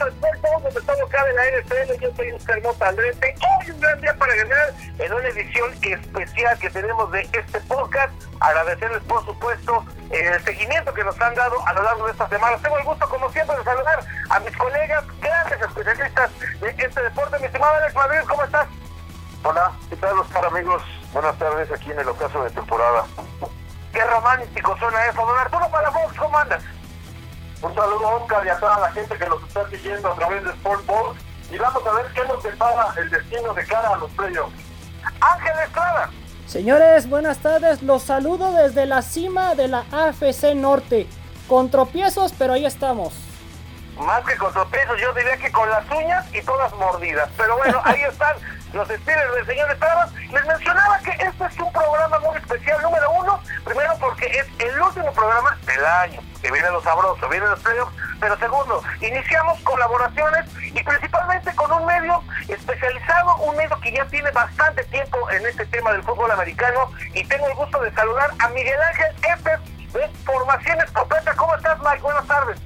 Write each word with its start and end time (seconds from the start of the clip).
a 0.00 0.08
Sport 0.08 0.62
donde 0.62 0.80
todo 0.80 1.08
cabe 1.08 1.32
la 1.34 1.42
NFL. 1.44 2.00
Yo 2.00 2.14
soy 2.16 2.32
Oscar 2.32 2.62
Mota 2.62 2.88
Andrete. 2.88 3.34
Hoy 3.40 3.70
un 3.70 3.80
gran 3.80 4.00
día 4.00 4.14
para 4.14 4.34
ganar 4.34 4.74
en 4.98 5.12
una 5.12 5.28
edición 5.28 5.72
especial 5.82 6.58
que 6.58 6.70
tenemos 6.70 7.10
de 7.12 7.20
este 7.20 7.60
podcast. 7.60 8.12
Agradecerles, 8.40 9.02
por 9.04 9.24
supuesto, 9.24 9.84
el 10.10 10.42
seguimiento 10.42 10.92
que 10.94 11.04
nos 11.04 11.20
han 11.20 11.34
dado 11.34 11.66
a 11.66 11.72
lo 11.74 11.82
largo 11.82 12.06
de 12.06 12.12
estas 12.12 12.30
semanas. 12.30 12.62
Tengo 12.62 12.78
el 12.78 12.84
gusto, 12.84 13.08
como 13.08 13.30
siempre, 13.30 13.56
de 13.56 13.64
saludar 13.64 14.00
a 14.30 14.40
mis 14.40 14.56
colegas, 14.56 15.04
grandes 15.20 15.60
especialistas 15.60 16.30
de 16.60 16.68
este 16.70 17.02
deporte. 17.02 17.38
Mi 17.38 17.46
estimado 17.46 17.74
Alex 17.74 17.94
Madrid, 17.94 18.20
¿cómo 18.28 18.44
estás? 18.44 18.66
Hola, 19.42 19.72
¿qué 19.88 19.96
tal, 19.96 20.18
Oscar, 20.18 20.44
amigos? 20.46 20.82
Buenas 21.12 21.36
tardes 21.38 21.70
aquí 21.72 21.90
en 21.90 22.00
el 22.00 22.08
ocaso 22.08 22.42
de 22.44 22.50
temporada. 22.50 23.04
Qué 23.92 24.04
romántico 24.04 24.76
suena 24.78 25.06
eso. 25.06 25.26
Don 25.26 25.38
Arturo 25.38 25.68
Palafox, 25.70 26.16
¿cómo 26.16 26.38
andas? 26.38 26.62
Un 27.62 27.74
saludo 27.74 28.08
a 28.08 28.14
Oscar 28.16 28.46
y 28.46 28.48
a 28.48 28.58
toda 28.58 28.80
la 28.80 28.92
gente 28.92 29.16
que 29.16 29.26
nos 29.26 29.42
está 29.42 29.68
siguiendo 29.68 30.10
a 30.10 30.14
través 30.14 30.44
de 30.44 30.50
Sport 30.50 30.84
Y 31.50 31.58
vamos 31.58 31.86
a 31.86 31.92
ver 31.92 32.06
qué 32.14 32.24
nos 32.24 32.42
depara 32.42 32.94
el 32.96 33.10
destino 33.10 33.52
de 33.52 33.66
cara 33.66 33.90
a 33.90 33.96
los 33.96 34.10
playoffs. 34.12 34.54
Ángel 35.20 35.52
Estrada. 35.64 36.10
Señores, 36.46 37.08
buenas 37.08 37.38
tardes. 37.38 37.82
Los 37.82 38.02
saludo 38.02 38.52
desde 38.52 38.86
la 38.86 39.02
cima 39.02 39.54
de 39.54 39.68
la 39.68 39.84
AFC 39.92 40.54
Norte. 40.54 41.06
Con 41.48 41.70
tropiezos, 41.70 42.32
pero 42.38 42.54
ahí 42.54 42.64
estamos. 42.64 43.12
Más 43.98 44.24
que 44.24 44.36
con 44.36 44.52
tropiezos, 44.52 44.98
yo 45.00 45.12
diría 45.12 45.36
que 45.36 45.52
con 45.52 45.68
las 45.68 45.84
uñas 45.90 46.24
y 46.32 46.40
todas 46.42 46.72
mordidas. 46.74 47.28
Pero 47.36 47.56
bueno, 47.58 47.80
ahí 47.84 48.00
están 48.02 48.36
los 48.72 48.88
estilos 48.88 49.34
del 49.34 49.46
señor 49.46 49.70
Estrada. 49.70 50.10
Les 50.32 50.46
mencionaba 50.46 50.98
que 51.00 51.10
este 51.10 51.44
es 51.44 51.58
un 51.58 51.72
programa 51.72 52.18
muy 52.20 52.36
especial, 52.36 52.82
número 52.82 53.10
uno, 53.12 53.40
primero 53.64 53.92
porque 54.00 54.26
es 54.26 54.46
el 54.58 54.80
último 54.80 55.12
programa 55.12 55.58
del 55.66 55.84
año, 55.84 56.20
que 56.40 56.50
viene 56.50 56.70
lo 56.70 56.82
sabroso, 56.82 57.28
viene 57.28 57.46
los 57.46 57.60
playoffs, 57.60 57.94
pero 58.18 58.36
segundo, 58.38 58.82
iniciamos 59.00 59.60
colaboraciones 59.60 60.46
y 60.62 60.82
principalmente 60.82 61.54
con 61.54 61.70
un 61.72 61.86
medio 61.86 62.22
especializado, 62.48 63.36
un 63.36 63.56
medio 63.56 63.78
que 63.80 63.92
ya 63.92 64.04
tiene 64.06 64.30
bastante 64.30 64.84
tiempo 64.84 65.30
en 65.30 65.46
este 65.46 65.66
tema 65.66 65.92
del 65.92 66.02
fútbol 66.02 66.30
americano 66.30 66.90
y 67.14 67.24
tengo 67.24 67.46
el 67.46 67.54
gusto 67.54 67.80
de 67.80 67.92
saludar 67.92 68.30
a 68.38 68.48
Miguel 68.48 68.80
Ángel 68.80 69.14
Efes 69.22 69.92
de 69.92 70.08
Formaciones 70.24 70.90
Completas. 70.92 71.36
¿Cómo 71.36 71.54
estás, 71.54 71.78
Mike? 71.80 72.02
Buenas 72.02 72.26
tardes. 72.26 72.60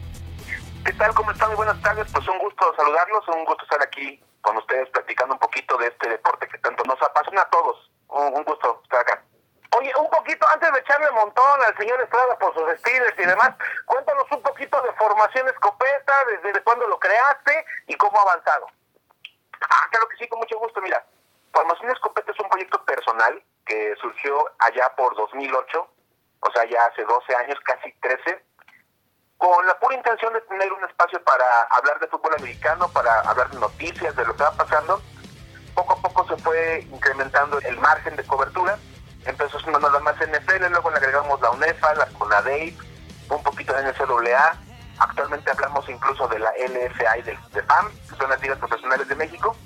¿Qué 0.84 0.92
tal? 0.92 1.14
¿Cómo 1.14 1.30
están? 1.30 1.48
Muy 1.48 1.56
buenas 1.56 1.80
tardes. 1.80 2.06
Pues 2.12 2.28
un 2.28 2.38
gusto 2.38 2.74
saludarlos, 2.76 3.26
un 3.28 3.44
gusto 3.44 3.64
estar 3.64 3.82
aquí 3.82 4.22
con 4.42 4.56
ustedes 4.58 4.88
platicando 4.90 5.34
un 5.34 5.40
poquito 5.40 5.78
de 5.78 5.88
este 5.88 6.08
deporte 6.10 6.46
que 6.46 6.58
tanto 6.58 6.84
nos 6.84 7.00
apasiona 7.02 7.40
a 7.40 7.48
todos. 7.48 7.90
Un, 8.08 8.44
gusto 8.44 8.80
estar 8.84 9.00
acá. 9.00 9.23
Oye, 9.84 9.92
un 9.98 10.08
poquito 10.08 10.48
antes 10.48 10.72
de 10.72 10.78
echarle 10.78 11.10
montón 11.10 11.62
al 11.62 11.76
señor 11.76 12.00
Estrada 12.00 12.38
por 12.38 12.54
sus 12.54 12.66
estilos 12.70 13.12
y 13.18 13.24
demás, 13.26 13.50
cuéntanos 13.84 14.24
un 14.32 14.40
poquito 14.40 14.80
de 14.80 14.90
formación 14.94 15.46
escopeta, 15.46 16.14
desde 16.42 16.62
cuándo 16.62 16.88
lo 16.88 16.98
creaste 16.98 17.66
y 17.88 17.94
cómo 17.96 18.18
ha 18.18 18.22
avanzado. 18.22 18.66
Ah, 19.68 19.86
claro 19.90 20.08
que 20.08 20.16
sí, 20.16 20.26
con 20.26 20.38
mucho 20.38 20.58
gusto. 20.58 20.80
Mira, 20.80 21.04
Formación 21.52 21.90
Escopeta 21.90 22.32
es 22.32 22.40
un 22.40 22.48
proyecto 22.48 22.82
personal 22.84 23.42
que 23.66 23.94
surgió 24.00 24.50
allá 24.58 24.90
por 24.96 25.14
2008, 25.16 25.88
o 26.40 26.50
sea, 26.50 26.64
ya 26.64 26.86
hace 26.86 27.04
12 27.04 27.36
años, 27.36 27.58
casi 27.64 27.92
13 28.00 28.42
con 29.36 29.66
la 29.66 29.78
pura 29.78 29.96
intención 29.96 30.32
de 30.32 30.40
tener 30.42 30.72
un 30.72 30.82
espacio 30.84 31.22
para 31.24 31.44
hablar 31.64 31.98
de 32.00 32.06
fútbol 32.06 32.32
americano, 32.38 32.88
para 32.88 33.20
hablar 33.20 33.50
de 33.50 33.58
noticias, 33.58 34.16
de 34.16 34.24
lo 34.24 34.34
que 34.34 34.44
va 34.44 34.52
pasando. 34.52 35.02
Poco 35.74 35.92
a 35.92 35.96
poco 35.96 36.26
se 36.28 36.42
fue 36.42 36.86
incrementando 36.90 37.58
el 37.58 37.76
margen 37.78 38.16
de 38.16 38.24
cobertura. 38.24 38.78
Empezó 39.26 39.58
siendo 39.60 39.80
nada 39.80 39.98
más 40.00 40.16
NFL, 40.16 40.70
luego 40.70 40.90
le 40.90 40.96
agregamos 40.96 41.40
la 41.40 41.50
UNEFA, 41.50 41.94
la 41.94 42.06
CONADEIP, 42.06 42.78
un 43.30 43.42
poquito 43.42 43.72
de 43.72 43.82
NCAA. 43.82 44.58
Actualmente 44.98 45.50
hablamos 45.50 45.88
incluso 45.88 46.28
de 46.28 46.38
la 46.38 46.50
LFA 46.50 47.18
y 47.18 47.22
del 47.22 47.38
PAM, 47.66 47.90
que 48.08 48.16
son 48.16 48.30
las 48.30 48.40
ligas 48.42 48.58
profesionales 48.58 49.08
de 49.08 49.14
México. 49.14 49.56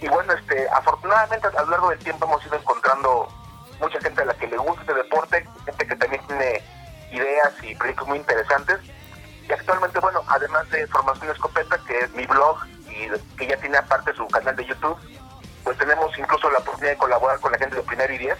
Y 0.00 0.08
bueno, 0.08 0.32
este, 0.32 0.68
afortunadamente 0.70 1.46
a 1.48 1.62
lo 1.62 1.70
largo 1.70 1.90
del 1.90 1.98
tiempo 1.98 2.26
hemos 2.26 2.44
ido 2.46 2.56
encontrando 2.56 3.28
mucha 3.80 4.00
gente 4.00 4.22
a 4.22 4.26
la 4.26 4.34
que 4.34 4.46
le 4.46 4.56
gusta 4.56 4.82
este 4.82 4.94
deporte, 4.94 5.46
gente 5.64 5.86
que 5.86 5.96
también 5.96 6.26
tiene 6.26 6.62
ideas 7.10 7.52
y 7.62 7.74
proyectos 7.74 8.06
muy 8.06 8.18
interesantes. 8.18 8.78
Y 9.48 9.52
actualmente, 9.52 9.98
bueno, 9.98 10.22
además 10.28 10.68
de 10.70 10.86
Formación 10.88 11.30
Escopeta, 11.30 11.78
que 11.86 11.98
es 12.00 12.10
mi 12.12 12.26
blog 12.26 12.58
y 12.90 13.08
que 13.36 13.46
ya 13.46 13.56
tiene 13.56 13.78
aparte 13.78 14.12
su 14.14 14.26
canal 14.28 14.54
de 14.56 14.66
YouTube, 14.66 14.98
pues 15.68 15.76
tenemos 15.76 16.18
incluso 16.18 16.50
la 16.50 16.60
oportunidad 16.60 16.92
de 16.92 16.96
colaborar 16.96 17.38
con 17.40 17.52
la 17.52 17.58
gente 17.58 17.76
de 17.76 17.82
Primero 17.82 18.10
y 18.14 18.16
Diez. 18.16 18.38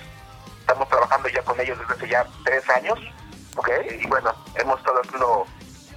Estamos 0.61 0.89
trabajando 0.89 1.29
ya 1.29 1.43
con 1.43 1.61
ellos 1.61 1.79
desde 1.79 1.93
hace 1.93 2.09
ya 2.09 2.27
tres 2.43 2.67
años, 2.71 2.99
¿ok? 3.55 3.69
Y 4.01 4.07
bueno, 4.07 4.35
hemos 4.55 4.79
estado 4.79 4.99
haciendo 5.03 5.47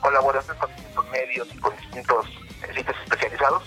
colaboraciones 0.01 0.61
con 0.61 0.75
distintos 0.75 1.07
medios 1.07 1.47
y 1.55 1.57
con 1.59 1.73
distintos 1.77 2.25
sitios 2.75 2.97
especializados 3.05 3.63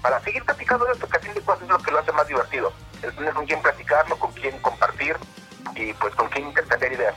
para 0.00 0.20
seguir 0.20 0.44
platicando 0.44 0.84
de 0.84 0.92
esto, 0.92 1.08
que 1.08 1.16
a 1.16 1.20
fin 1.20 1.34
de 1.34 1.40
cuentas 1.40 1.64
es 1.64 1.72
lo 1.72 1.78
que 1.80 1.90
lo 1.90 1.98
hace 1.98 2.12
más 2.12 2.28
divertido. 2.28 2.72
El 3.02 3.12
tener 3.16 3.34
con 3.34 3.46
quién 3.46 3.62
platicarlo, 3.62 4.16
con 4.16 4.32
quién 4.34 4.56
compartir 4.60 5.16
y 5.74 5.92
pues 5.94 6.14
con 6.14 6.28
quién 6.28 6.46
intercambiar 6.46 6.92
ideas. 6.92 7.14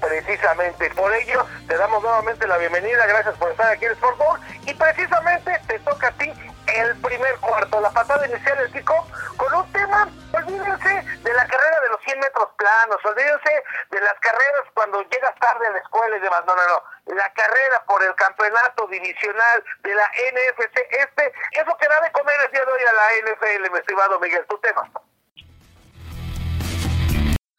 Precisamente, 0.00 0.90
por 0.90 1.14
ello 1.14 1.46
te 1.68 1.76
damos 1.76 2.02
nuevamente 2.02 2.48
la 2.48 2.58
bienvenida, 2.58 3.06
gracias 3.06 3.36
por 3.36 3.48
estar 3.52 3.70
aquí 3.70 3.84
en 3.84 3.92
Sport 3.92 4.18
Bowl 4.18 4.40
y 4.66 4.74
precisamente 4.74 5.52
te 5.68 5.78
toca 5.78 6.08
a 6.08 6.12
ti 6.14 6.32
el 6.76 7.00
primer 7.00 7.36
cuarto, 7.38 7.80
la 7.80 7.90
patada 7.90 8.26
inicial 8.26 8.58
del 8.58 8.70
pico 8.70 9.06
con 9.36 9.52
un 9.54 9.72
tema, 9.72 10.08
olvídense 10.32 11.02
de 11.22 11.32
la 11.34 11.46
carrera 11.46 11.80
de 11.80 11.88
los 11.90 12.00
100 12.02 12.20
metros 12.20 12.48
planos, 12.56 13.04
olvídense 13.04 13.64
de 13.90 14.00
las 14.00 14.14
carreras 14.20 14.66
cuando 14.74 15.02
llegas 15.02 15.34
tarde 15.38 15.66
a 15.66 15.70
la 15.70 15.78
escuela 15.78 16.16
y 16.16 16.20
demás, 16.20 16.42
no, 16.46 16.54
no, 16.54 16.62
no, 16.68 16.82
la 17.14 17.32
carrera 17.32 17.84
por 17.86 18.02
el 18.02 18.14
campeonato 18.14 18.86
divisional 18.88 19.64
de 19.82 19.94
la 19.94 20.06
NFC, 20.32 20.76
este 20.90 21.32
es 21.52 21.66
lo 21.66 21.76
que 21.76 21.88
da 21.88 22.00
de 22.00 22.12
comer 22.12 22.40
el 22.46 22.52
día 22.52 22.64
de 22.64 22.72
hoy 22.72 22.82
a 22.82 22.92
la 22.92 23.32
NFL, 23.32 23.70
mi 23.72 23.78
estimado 23.78 24.20
Miguel, 24.20 24.46
tu 24.48 24.58
tema. 24.58 24.82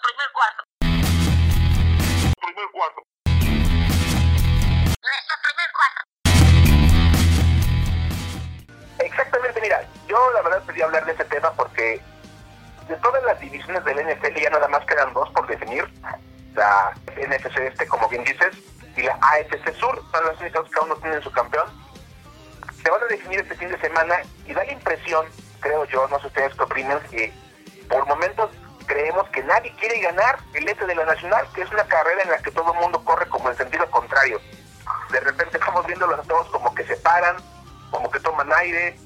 Primer 0.01 0.31
cuarto 0.33 0.63
primer 2.41 2.71
cuarto. 2.71 3.01
Exactamente, 9.11 9.61
mira, 9.61 9.83
yo 10.07 10.31
la 10.33 10.41
verdad 10.41 10.63
quería 10.65 10.85
hablar 10.85 11.05
de 11.05 11.11
ese 11.11 11.25
tema 11.25 11.51
porque 11.53 12.01
de 12.87 12.95
todas 12.97 13.23
las 13.23 13.39
divisiones 13.39 13.83
del 13.83 13.99
NFL 14.05 14.39
ya 14.39 14.49
nada 14.49 14.67
más 14.67 14.85
quedan 14.85 15.13
dos 15.13 15.29
por 15.31 15.47
definir. 15.47 15.85
La 16.55 16.93
NFC 17.15 17.57
este, 17.57 17.87
como 17.87 18.07
bien 18.09 18.23
dices, 18.23 18.55
y 18.95 19.03
la 19.03 19.17
AFC 19.21 19.73
Sur, 19.75 20.01
son 20.11 20.25
las 20.25 20.39
únicas 20.39 20.63
que 20.69 20.79
aún 20.79 20.89
no 20.89 20.95
tienen 20.97 21.21
su 21.21 21.31
campeón. 21.31 21.67
Se 22.83 22.89
van 22.89 23.01
a 23.03 23.05
definir 23.05 23.39
este 23.39 23.55
fin 23.55 23.69
de 23.69 23.79
semana 23.79 24.17
y 24.45 24.53
da 24.53 24.63
la 24.63 24.71
impresión, 24.71 25.25
creo 25.59 25.85
yo, 25.85 26.07
no 26.07 26.19
sé 26.19 26.27
ustedes 26.27 26.53
qué 26.55 26.63
opinan, 26.63 26.99
que 27.09 27.33
por 27.87 28.05
momentos 28.07 28.49
creemos 28.85 29.29
que 29.29 29.43
nadie 29.43 29.73
quiere 29.79 29.99
ganar 30.01 30.39
el 30.53 30.67
este 30.67 30.85
de 30.85 30.95
la 30.95 31.05
nacional, 31.05 31.47
que 31.53 31.61
es 31.61 31.71
una 31.71 31.83
carrera 31.85 32.23
en 32.23 32.31
la 32.31 32.37
que 32.39 32.51
todo 32.51 32.73
el 32.73 32.79
mundo 32.79 33.03
corre 33.05 33.27
como 33.27 33.49
en 33.49 33.55
sentido 33.55 33.89
contrario. 33.89 34.39
De 35.11 35.19
repente 35.19 35.57
estamos 35.57 35.85
viéndolos 35.85 36.19
a 36.19 36.23
todos 36.23 36.49
como 36.49 36.73
que 36.73 36.85
se 36.85 36.97
paran, 36.97 37.37
como 37.91 38.09
que 38.09 38.19
toman 38.19 38.51
aire, 38.53 38.97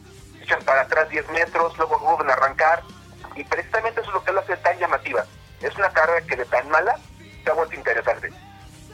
echan 0.41 0.62
para 0.63 0.81
atrás 0.81 1.09
10 1.09 1.29
metros, 1.31 1.78
luego 1.78 2.00
vuelven 2.00 2.29
a 2.29 2.34
arrancar, 2.34 2.81
y 3.35 3.44
precisamente 3.44 4.00
eso 4.00 4.09
es 4.09 4.16
lo 4.16 4.23
que 4.23 4.31
lo 4.31 4.40
hace 4.40 4.56
tan 4.57 4.79
llamativa. 4.79 5.25
Es 5.62 5.75
una 5.75 5.91
carrera 5.91 6.25
que 6.25 6.38
de 6.38 6.46
tan 6.46 6.69
mala 6.69 6.97
se 7.44 7.50
ha 7.50 7.53
vuelto 7.53 7.75
interesante. 7.75 8.31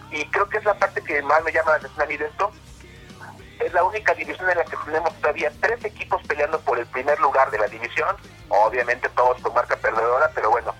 Y 0.09 0.25
creo 0.31 0.49
que 0.49 0.57
es 0.57 0.65
la 0.65 0.73
parte 0.73 1.01
que 1.03 1.21
más 1.21 1.43
me 1.43 1.51
llama 1.51 1.71
la 1.71 1.77
atención 1.77 2.01
a 2.01 2.05
mí 2.05 2.17
de 2.17 2.25
esto. 2.25 2.51
Es 3.59 3.71
la 3.73 3.83
única 3.83 4.13
división 4.15 4.49
en 4.49 4.57
la 4.57 4.65
que 4.65 4.77
tenemos 4.85 5.13
todavía 5.21 5.51
tres 5.61 5.85
equipos 5.85 6.21
peleando 6.27 6.59
por 6.61 6.79
el 6.79 6.87
primer 6.87 7.19
lugar 7.19 7.51
de 7.51 7.59
la 7.59 7.67
división 7.67 8.15
obviamente 8.51 9.09
todos 9.09 9.39
con 9.41 9.53
marca 9.53 9.75
perdedora, 9.77 10.29
pero 10.33 10.51
bueno, 10.51 10.73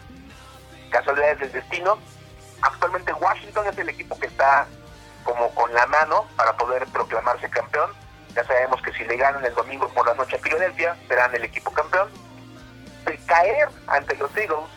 casualidades 0.89 1.39
del 1.39 1.51
destino. 1.51 1.97
Actualmente 2.61 3.13
Washington 3.13 3.67
es 3.67 3.77
el 3.77 3.89
equipo 3.89 4.19
que 4.19 4.27
está 4.27 4.67
como 5.23 5.53
con 5.55 5.73
la 5.73 5.85
mano 5.87 6.25
para 6.35 6.55
poder 6.57 6.85
proclamarse 6.87 7.49
campeón. 7.49 7.91
Ya 8.35 8.43
sabemos 8.43 8.81
que 8.81 8.93
si 8.93 9.03
le 9.05 9.17
ganan 9.17 9.43
el 9.45 9.53
domingo 9.53 9.87
por 9.89 10.05
la 10.05 10.13
noche 10.13 10.35
a 10.35 10.39
Filadelfia, 10.39 10.95
serán 11.07 11.35
el 11.35 11.43
equipo 11.43 11.71
campeón. 11.71 12.09
De 13.05 13.17
caer 13.25 13.69
ante 13.87 14.15
los 14.17 14.35
Eagles, 14.37 14.69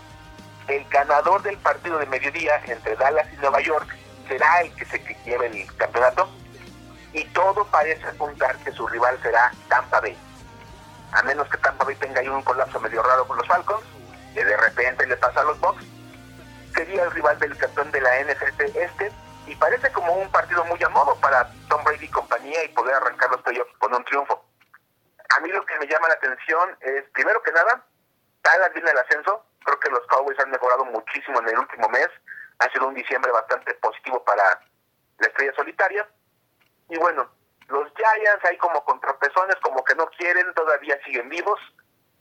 el 0.68 0.84
ganador 0.88 1.42
del 1.42 1.58
partido 1.58 1.98
de 1.98 2.06
mediodía 2.06 2.60
entre 2.66 2.96
Dallas 2.96 3.26
y 3.32 3.36
Nueva 3.36 3.60
York 3.60 3.88
será 4.28 4.62
el 4.62 4.74
que 4.74 4.84
se 4.86 4.98
lleve 5.24 5.46
el 5.46 5.76
campeonato. 5.76 6.28
Y 7.12 7.24
todo 7.26 7.64
parece 7.66 8.06
apuntar 8.06 8.56
que 8.58 8.72
su 8.72 8.86
rival 8.88 9.18
será 9.22 9.52
Tampa 9.68 10.00
Bay 10.00 10.16
a 11.14 11.22
menos 11.22 11.48
que 11.48 11.56
Tampa 11.58 11.84
Bay 11.84 11.94
tenga 11.96 12.20
ahí 12.20 12.28
un 12.28 12.42
colapso 12.42 12.80
medio 12.80 13.02
raro 13.02 13.26
con 13.26 13.38
los 13.38 13.46
Falcons, 13.46 13.84
que 14.34 14.44
de 14.44 14.56
repente 14.56 15.06
le 15.06 15.16
pasa 15.16 15.40
a 15.40 15.44
los 15.44 15.60
Bucks, 15.60 15.84
sería 16.74 17.04
el 17.04 17.10
rival 17.12 17.38
del 17.38 17.56
campeón 17.56 17.90
de 17.92 18.00
la 18.00 18.10
NFC 18.24 18.60
este, 18.74 19.12
y 19.46 19.54
parece 19.56 19.92
como 19.92 20.12
un 20.12 20.30
partido 20.30 20.64
muy 20.64 20.82
a 20.82 20.88
modo 20.88 21.14
para 21.20 21.48
Tom 21.68 21.82
Brady 21.84 22.06
y 22.06 22.10
compañía 22.10 22.64
y 22.64 22.68
poder 22.68 22.94
arrancar 22.94 23.30
los 23.30 23.42
playoffs 23.42 23.76
con 23.78 23.94
un 23.94 24.04
triunfo. 24.04 24.44
A 25.36 25.40
mí 25.40 25.48
lo 25.50 25.64
que 25.66 25.78
me 25.78 25.86
llama 25.86 26.08
la 26.08 26.14
atención 26.14 26.76
es, 26.80 27.04
primero 27.10 27.42
que 27.42 27.52
nada, 27.52 27.84
Dallas 28.42 28.72
viene 28.74 28.90
el 28.90 28.98
ascenso, 28.98 29.44
creo 29.64 29.80
que 29.80 29.90
los 29.90 30.06
Cowboys 30.06 30.38
han 30.38 30.50
mejorado 30.50 30.84
muchísimo 30.84 31.40
en 31.40 31.48
el 31.48 31.58
último 31.58 31.88
mes, 31.88 32.08
ha 32.58 32.70
sido 32.70 32.88
un 32.88 32.94
diciembre 32.94 33.32
bastante 33.32 33.74
positivo 33.74 34.22
para 34.24 34.60
la 35.18 35.26
estrella 35.26 35.52
solitaria, 35.56 36.08
y 36.88 36.98
bueno, 36.98 37.28
Los 37.68 37.90
Giants 37.94 38.44
hay 38.44 38.56
como 38.58 38.84
contrapesones, 38.84 39.56
como 39.62 39.82
que 39.84 39.94
no 39.94 40.06
quieren, 40.10 40.52
todavía 40.54 40.98
siguen 41.04 41.28
vivos. 41.28 41.58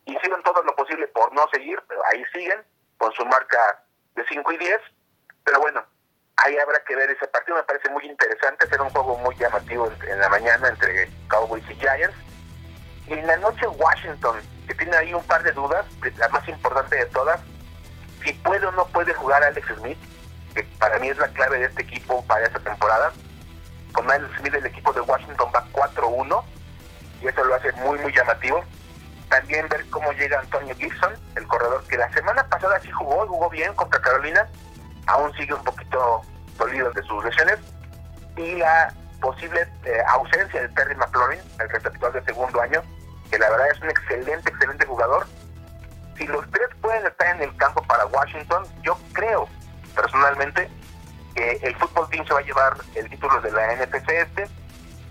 Hicieron 0.06 0.42
todo 0.44 0.62
lo 0.64 0.76
posible 0.76 1.08
por 1.08 1.34
no 1.34 1.48
seguir, 1.52 1.82
pero 1.88 2.02
ahí 2.12 2.24
siguen, 2.34 2.64
con 2.98 3.12
su 3.14 3.26
marca 3.26 3.84
de 4.16 4.26
5 4.28 4.52
y 4.54 4.58
10. 4.58 4.82
Pero 5.44 5.60
bueno, 5.60 5.86
ahí 6.38 6.58
habrá 6.58 6.80
que 6.86 6.96
ver 6.96 7.10
ese 7.10 7.28
partido, 7.28 7.58
me 7.58 7.64
parece 7.64 7.90
muy 7.90 8.06
interesante, 8.06 8.68
será 8.68 8.84
un 8.84 8.90
juego 8.90 9.18
muy 9.18 9.36
llamativo 9.36 9.92
en 10.08 10.20
la 10.20 10.30
mañana 10.30 10.68
entre 10.68 11.10
Cowboys 11.28 11.64
y 11.70 11.76
Giants. 11.76 12.16
Y 13.08 13.14
en 13.14 13.28
la 13.28 13.38
noche 13.38 13.68
Washington, 13.68 14.40
que 14.68 14.76
tiene 14.76 14.96
ahí 14.96 15.14
un 15.14 15.24
par 15.26 15.44
de 15.44 15.52
dudas, 15.52 15.86
la 16.18 16.30
más 16.30 16.48
importante 16.48 16.96
de 16.96 17.06
todas, 17.08 17.40
si 18.24 18.34
puede 18.34 18.66
o 18.66 18.72
no 18.72 18.86
puede 18.88 19.14
jugar 19.14 19.44
Alex 19.44 19.68
Smith, 19.78 19.98
que 20.56 20.64
para 20.80 20.98
mí 21.00 21.10
es 21.10 21.18
la 21.18 21.28
clave 21.30 21.60
de 21.60 21.66
este 21.66 21.82
equipo 21.82 22.24
para 22.26 22.46
esta 22.46 22.60
temporada. 22.60 23.12
Con 23.92 24.10
Alex 24.10 24.38
Smith 24.40 24.54
el 24.54 24.66
equipo 24.66 24.94
de 24.94 25.02
Washington 25.02 25.52
va 25.54 25.66
4-1 25.72 26.44
y 27.22 27.28
eso 27.28 27.44
lo 27.44 27.56
hace 27.56 27.72
muy 27.74 28.00
muy 28.00 28.14
llamativo. 28.14 28.64
También 29.30 29.68
ver 29.68 29.86
cómo 29.90 30.12
llega 30.14 30.40
Antonio 30.40 30.76
Gibson, 30.76 31.14
el 31.36 31.48
corredor 31.48 31.84
que 31.88 31.98
la 31.98 32.12
semana 32.14 32.48
pasada 32.48 32.80
sí 32.82 32.92
jugó, 32.92 33.28
jugó 33.28 33.50
bien 33.50 33.74
contra 33.74 34.02
Carolina, 34.02 34.48
aún 35.08 35.34
sigue 35.34 35.54
un 35.54 35.64
poquito 35.64 36.22
dolido 36.58 36.92
de 36.92 37.04
sus 37.04 37.24
lesiones. 37.24 37.60
Y 38.38 38.56
la 38.56 38.94
posible 39.22 39.68
eh, 39.86 39.98
ausencia 40.10 40.62
de 40.62 40.70
Terry 40.70 40.96
McLaurin, 40.96 41.40
el 41.60 41.70
receptor 41.70 42.12
de 42.12 42.24
segundo 42.24 42.60
año, 42.62 42.82
que 43.32 43.38
la 43.38 43.50
verdad 43.50 43.68
es 43.72 43.82
un 43.82 43.90
excelente, 43.90 44.50
excelente 44.50 44.86
jugador. 44.86 45.26
Si 46.18 46.28
los 46.28 46.50
tres 46.52 46.68
pueden 46.82 47.06
estar 47.06 47.36
en 47.36 47.44
el 47.44 47.56
campo 47.58 47.82
para 47.84 48.06
Washington, 48.08 48.66
yo 48.84 48.98
creo 49.14 49.48
personalmente 49.96 50.70
que 51.36 51.60
el 51.64 51.76
fútbol 51.78 52.08
team 52.10 52.26
se 52.28 52.34
va 52.34 52.40
a 52.40 52.44
llevar 52.44 52.78
el 52.96 53.10
título 53.10 53.42
de 53.42 53.52
la 53.52 53.76
NFC 53.76 54.10
este 54.10 54.48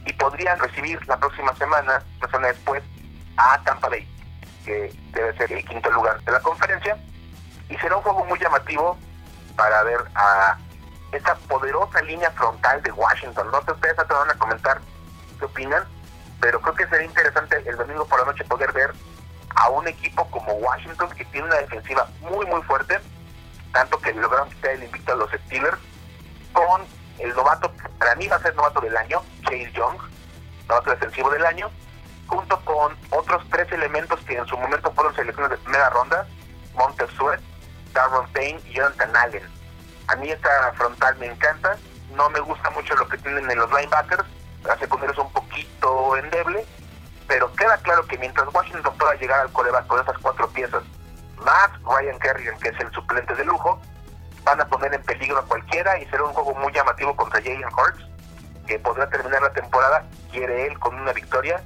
y 0.04 0.12
podrían 0.12 0.58
recibir 0.58 1.04
la 1.08 1.16
próxima 1.16 1.54
semana, 1.56 2.02
la 2.20 2.28
semana 2.28 2.48
después, 2.48 2.82
a 3.36 3.60
Tampa 3.64 3.88
Bay, 3.88 4.06
que 4.64 4.92
debe 5.12 5.36
ser 5.36 5.52
el 5.52 5.64
quinto 5.64 5.90
lugar 5.90 6.20
de 6.22 6.32
la 6.32 6.40
conferencia. 6.40 6.96
Y 7.68 7.76
será 7.78 7.96
un 7.96 8.02
juego 8.02 8.24
muy 8.24 8.38
llamativo 8.38 8.98
para 9.56 9.82
ver 9.82 10.00
a 10.14 10.58
esa 11.12 11.34
poderosa 11.34 12.00
línea 12.02 12.30
frontal 12.32 12.82
de 12.82 12.92
Washington. 12.92 13.50
No 13.50 13.62
sé 13.62 13.72
ustedes 13.72 13.96
te 13.96 14.14
van 14.14 14.30
a 14.30 14.34
comentar 14.34 14.80
qué 15.38 15.44
opinan, 15.44 15.84
pero 16.40 16.60
creo 16.60 16.74
que 16.74 16.86
sería 16.88 17.06
interesante 17.06 17.62
el 17.66 17.76
domingo 17.76 18.06
por 18.06 18.20
la 18.20 18.26
noche 18.26 18.44
poder 18.44 18.72
ver 18.72 18.92
a 19.54 19.68
un 19.68 19.86
equipo 19.86 20.28
como 20.30 20.54
Washington 20.54 21.10
que 21.10 21.24
tiene 21.26 21.46
una 21.46 21.56
defensiva 21.56 22.08
muy 22.20 22.46
muy 22.46 22.62
fuerte, 22.62 22.98
tanto 23.72 23.98
que 23.98 24.12
lograron 24.14 24.48
quitar 24.48 24.72
el 24.72 24.84
invicto 24.84 25.12
a 25.12 25.16
los 25.16 25.30
Steelers, 25.30 25.78
con 26.52 26.82
el 27.18 27.34
novato, 27.34 27.70
para 27.98 28.14
mí 28.16 28.26
va 28.26 28.36
a 28.36 28.42
ser 28.42 28.54
novato 28.54 28.80
del 28.80 28.96
año, 28.96 29.22
Chase 29.42 29.70
Young, 29.72 29.98
novato 30.68 30.90
defensivo 30.90 31.30
del 31.30 31.44
año, 31.44 31.70
junto 32.26 32.58
con 32.64 32.96
otros 33.10 33.44
tres 33.50 33.70
elementos 33.72 34.20
que 34.20 34.36
en 34.36 34.46
su 34.46 34.56
momento 34.56 34.90
fueron 34.92 35.14
selecciones 35.14 35.50
de 35.50 35.58
primera 35.58 35.90
ronda, 35.90 36.26
Montez 36.74 37.10
Sweat, 37.10 37.40
Darren 37.92 38.26
Payne 38.32 38.60
y 38.66 38.74
Jonathan 38.74 39.16
Allen. 39.16 39.42
A 40.08 40.16
mí 40.16 40.30
esta 40.30 40.72
frontal 40.74 41.16
me 41.18 41.26
encanta, 41.26 41.76
no 42.14 42.28
me 42.30 42.40
gusta 42.40 42.70
mucho 42.70 42.94
lo 42.96 43.08
que 43.08 43.18
tienen 43.18 43.50
en 43.50 43.58
los 43.58 43.70
linebackers, 43.70 44.24
la 44.64 44.78
secundaria 44.78 45.12
es 45.12 45.18
un 45.18 45.32
poquito 45.32 46.16
endeble, 46.16 46.64
pero 47.26 47.52
queda 47.54 47.76
claro 47.78 48.06
que 48.06 48.18
mientras 48.18 48.52
Washington 48.52 48.94
pueda 48.98 49.14
llegar 49.14 49.40
al 49.40 49.52
coreback 49.52 49.86
con 49.86 50.00
esas 50.00 50.18
cuatro 50.18 50.48
piezas, 50.50 50.82
más 51.38 51.70
Ryan 51.82 52.18
Kerrigan, 52.18 52.58
que 52.58 52.68
es 52.68 52.80
el 52.80 52.90
suplente 52.92 53.34
de 53.34 53.44
lujo, 53.44 53.80
van 54.44 54.60
a 54.60 54.66
poner 54.66 54.92
en 54.94 55.02
peligro 55.02 55.38
a 55.38 55.44
cualquiera 55.44 55.98
y 55.98 56.06
será 56.06 56.24
un 56.24 56.32
juego 56.32 56.54
muy 56.54 56.72
llamativo 56.72 57.16
contra 57.16 57.40
Jalen 57.40 57.64
Hurts, 57.64 58.04
que 58.66 58.78
podrá 58.78 59.08
terminar 59.08 59.42
la 59.42 59.52
temporada, 59.52 60.04
quiere 60.30 60.66
él, 60.66 60.78
con 60.78 60.94
una 60.94 61.12
victoria, 61.12 61.62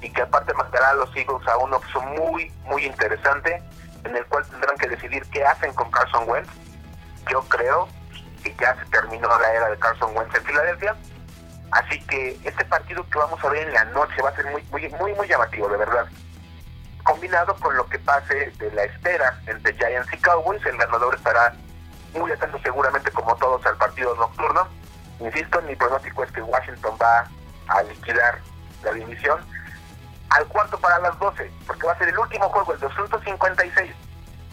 y 0.00 0.10
que 0.10 0.22
aparte 0.22 0.54
mandará 0.54 0.90
a 0.90 0.94
los 0.94 1.14
Eagles 1.14 1.46
a 1.48 1.56
un 1.58 1.74
opción 1.74 2.04
muy, 2.16 2.50
muy 2.64 2.84
interesante, 2.84 3.62
en 4.04 4.16
el 4.16 4.24
cual 4.26 4.44
tendrán 4.46 4.76
que 4.76 4.88
decidir 4.88 5.24
qué 5.32 5.44
hacen 5.44 5.72
con 5.74 5.90
Carson 5.90 6.28
Wentz. 6.28 6.50
Yo 7.30 7.40
creo 7.42 7.88
que 8.42 8.54
ya 8.58 8.74
se 8.76 8.84
terminó 8.90 9.28
la 9.38 9.52
era 9.52 9.70
de 9.70 9.78
Carson 9.78 10.16
Wentz 10.16 10.34
en 10.34 10.44
Filadelfia, 10.44 10.96
Así 11.70 12.00
que 12.00 12.38
este 12.44 12.64
partido 12.64 13.06
que 13.08 13.18
vamos 13.18 13.42
a 13.44 13.48
ver 13.48 13.68
en 13.68 13.72
la 13.72 13.84
noche 13.86 14.20
va 14.22 14.30
a 14.30 14.36
ser 14.36 14.46
muy, 14.46 14.62
muy, 14.70 14.88
muy, 14.88 15.14
muy 15.14 15.28
llamativo, 15.28 15.68
de 15.68 15.76
verdad. 15.76 16.06
Combinado 17.04 17.54
con 17.56 17.76
lo 17.76 17.86
que 17.86 17.98
pase 18.00 18.52
de 18.58 18.72
la 18.72 18.84
espera 18.84 19.40
entre 19.46 19.74
Giants 19.74 20.12
y 20.12 20.16
Cowboys, 20.18 20.64
el 20.66 20.76
ganador 20.76 21.14
estará 21.14 21.54
muy 22.14 22.30
atento 22.32 22.58
seguramente 22.62 23.10
como 23.12 23.36
todos 23.36 23.64
al 23.66 23.76
partido 23.76 24.14
nocturno. 24.16 24.66
Insisto, 25.20 25.62
mi 25.62 25.76
pronóstico 25.76 26.24
es 26.24 26.32
que 26.32 26.42
Washington 26.42 26.98
va 27.00 27.28
a 27.68 27.82
liquidar 27.84 28.38
la 28.82 28.92
división 28.92 29.40
al 30.30 30.46
cuarto 30.46 30.78
para 30.78 30.98
las 31.00 31.18
12, 31.18 31.50
porque 31.66 31.86
va 31.86 31.92
a 31.92 31.98
ser 31.98 32.08
el 32.08 32.18
último 32.18 32.48
juego, 32.48 32.72
el 32.72 32.80
256. 32.80 33.94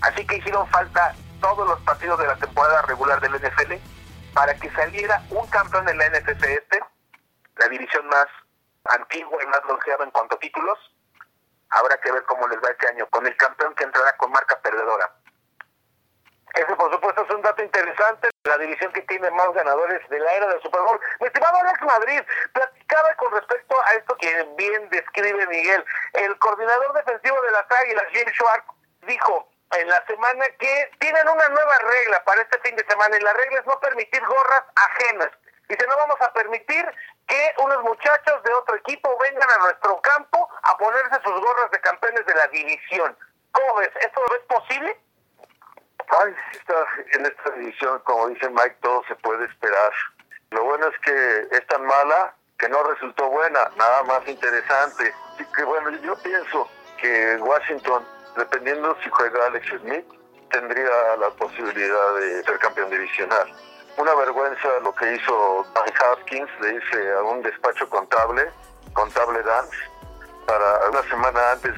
Así 0.02 0.26
que 0.26 0.38
hicieron 0.38 0.68
falta 0.68 1.16
todos 1.42 1.68
los 1.68 1.80
partidos 1.82 2.20
de 2.20 2.28
la 2.28 2.36
temporada 2.36 2.82
regular 2.84 3.20
del 3.22 3.34
NFL 3.34 3.74
para 4.34 4.54
que 4.56 4.70
saliera 4.72 5.22
un 5.30 5.48
campeón 5.48 5.88
en 5.90 5.98
la 5.98 6.10
NFC 6.10 6.44
este 6.44 6.80
la 7.58 7.68
división 7.70 8.08
más 8.08 8.28
antigua 8.86 9.44
y 9.44 9.48
más 9.48 9.62
longeva 9.68 10.04
en 10.04 10.12
cuanto 10.12 10.36
a 10.36 10.40
títulos. 10.40 10.78
Habrá 11.70 11.98
que 11.98 12.12
ver 12.12 12.24
cómo 12.26 12.48
les 12.48 12.60
va 12.60 12.70
este 12.70 12.88
año 12.88 13.08
con 13.10 13.26
el 13.26 13.36
campeón 13.36 13.74
que 13.76 13.84
entrará 13.84 14.16
con 14.18 14.32
marca 14.32 14.60
perdedora. 14.60 15.12
Ese, 16.58 16.76
por 16.76 16.92
supuesto, 16.92 17.22
es 17.22 17.30
un 17.30 17.42
dato 17.44 17.62
interesante. 17.62 18.30
La 18.44 18.58
división 18.58 18.92
que 18.92 19.02
tiene 19.04 19.30
más 19.32 19.54
ganadores 19.54 20.02
de 20.10 20.20
la 20.20 20.34
era 20.34 20.48
del 20.48 20.62
Super 20.62 20.82
Bowl. 20.82 21.00
Mi 21.20 21.28
estimado 21.28 21.58
Alex 21.58 21.82
Madrid, 21.82 22.22
platicaba 22.52 23.14
con 23.16 23.32
respecto 23.32 23.76
a 23.86 23.94
esto 23.94 24.18
que 24.18 24.44
bien 24.58 24.90
describe 24.90 25.46
Miguel. 25.48 25.86
El 26.14 26.38
coordinador 26.40 26.94
defensivo 26.94 27.40
de 27.42 27.52
las 27.52 27.72
Águilas, 27.72 28.06
James 28.12 28.34
Schwartz, 28.34 28.66
dijo 29.02 29.48
en 29.76 29.88
la 29.88 30.04
semana 30.08 30.46
que 30.58 30.92
tienen 31.00 31.28
una 31.28 31.48
nueva 31.50 31.78
regla 31.80 32.24
para 32.24 32.42
este 32.42 32.58
fin 32.60 32.76
de 32.76 32.86
semana 32.90 33.18
y 33.18 33.22
la 33.22 33.34
regla 33.34 33.60
es 33.60 33.66
no 33.68 33.80
permitir 33.80 34.26
gorras 34.26 34.64
ajenas. 34.76 35.30
Dice, 35.70 35.86
no 35.86 35.98
vamos 35.98 36.18
a 36.22 36.32
permitir 36.34 36.90
que 37.28 37.54
unos 37.60 37.84
muchachos 37.84 38.42
de 38.42 38.54
otro 38.54 38.78
equipo 38.78 39.16
vengan 39.20 39.52
a 39.52 39.58
nuestro 39.58 40.02
campo 40.02 40.50
a 40.64 40.78
ponerse 40.78 41.22
sus 41.24 41.40
gorras 41.40 41.70
de 41.72 41.82
campeones 41.82 42.26
de 42.26 42.34
la 42.34 42.48
división. 42.48 43.16
¿Cómo 43.52 43.76
ves? 43.76 43.92
¿Esto 44.00 44.22
es 44.34 44.46
posible? 44.46 44.98
Ay, 46.10 46.34
en 47.14 47.26
esta 47.26 47.50
división, 47.52 48.00
como 48.04 48.30
dice 48.30 48.50
Mike, 48.50 48.78
todo 48.82 49.04
se 49.08 49.16
puede 49.16 49.46
esperar. 49.46 49.92
Lo 50.52 50.64
bueno 50.64 50.88
es 50.88 51.00
que 51.00 51.48
es 51.52 51.68
tan 51.68 51.86
mala 51.86 52.34
que 52.58 52.70
no 52.70 52.82
resultó 52.84 53.30
buena, 53.30 53.60
nada 53.76 54.04
más 54.04 54.28
interesante. 54.28 55.14
Así 55.34 55.46
que 55.56 55.64
bueno, 55.64 55.92
yo 56.02 56.16
pienso 56.24 56.70
que 57.00 57.38
Washington, 57.38 58.06
dependiendo 58.38 58.98
si 59.04 59.10
juega 59.10 59.48
Alex 59.48 59.68
Smith, 59.82 60.06
tendría 60.50 61.18
la 61.20 61.30
posibilidad 61.32 62.16
de 62.16 62.44
ser 62.44 62.58
campeón 62.60 62.90
divisional 62.90 63.54
una 63.98 64.14
vergüenza 64.14 64.68
lo 64.84 64.94
que 64.94 65.16
hizo 65.16 65.66
Dan 65.74 65.86
Haskins, 65.90 66.50
le 66.62 66.74
dice 66.74 67.14
a 67.14 67.24
un 67.24 67.42
despacho 67.42 67.90
contable, 67.90 68.50
contable 68.94 69.42
Dance, 69.42 69.78
para 70.46 70.90
una 70.90 71.02
semana 71.10 71.52
antes 71.52 71.74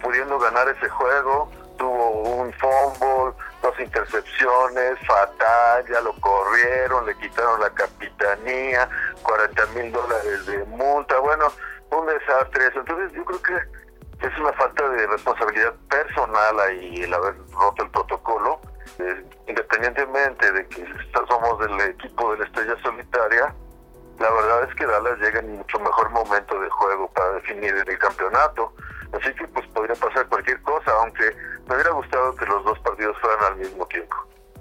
pudiendo 0.00 0.38
ganar 0.38 0.68
ese 0.68 0.88
juego, 0.88 1.50
tuvo 1.76 2.10
un 2.22 2.52
fumble, 2.54 3.34
dos 3.62 3.78
intercepciones, 3.80 4.98
fatal, 5.06 5.84
ya 5.88 6.00
lo 6.00 6.12
corrieron, 6.20 7.06
le 7.06 7.16
quitaron 7.16 7.60
la 7.60 7.70
capitanía, 7.70 8.88
40 9.22 9.66
mil 9.66 9.92
dólares 9.92 10.46
de 10.46 10.64
multa, 10.64 11.18
bueno, 11.18 11.46
un 11.90 12.06
desastre 12.06 12.66
eso. 12.66 12.80
Entonces 12.80 13.12
yo 13.12 13.24
creo 13.24 13.42
que 13.42 14.26
es 14.26 14.38
una 14.38 14.52
falta 14.52 14.88
de 14.88 15.06
responsabilidad 15.06 15.74
personal 15.88 16.60
ahí 16.60 17.02
el 17.02 17.14
haber 17.14 17.34
roto 17.52 17.84
el 17.84 17.90
protocolo 17.90 18.60
independientemente 19.46 20.52
de 20.52 20.66
que 20.68 20.86
somos 21.28 21.58
del 21.60 21.80
equipo 21.80 22.32
de 22.32 22.38
la 22.38 22.44
estrella 22.44 22.76
solitaria, 22.82 23.54
la 24.18 24.30
verdad 24.30 24.68
es 24.68 24.74
que 24.74 24.86
Dallas 24.86 25.18
llega 25.18 25.40
en 25.40 25.58
mucho 25.58 25.78
mejor 25.78 26.10
momento 26.10 26.58
de 26.60 26.68
juego 26.70 27.08
para 27.12 27.32
definir 27.32 27.74
el 27.74 27.98
campeonato. 27.98 28.72
Así 29.12 29.32
que 29.34 29.46
pues 29.48 29.66
podría 29.68 29.94
pasar 29.94 30.26
cualquier 30.28 30.60
cosa, 30.62 30.90
aunque 31.00 31.34
me 31.68 31.74
hubiera 31.74 31.90
gustado 31.90 32.34
que 32.34 32.46
los 32.46 32.64
dos 32.64 32.78
partidos 32.80 33.16
fueran 33.20 33.44
al 33.44 33.56
mismo 33.56 33.86
tiempo. 33.86 34.16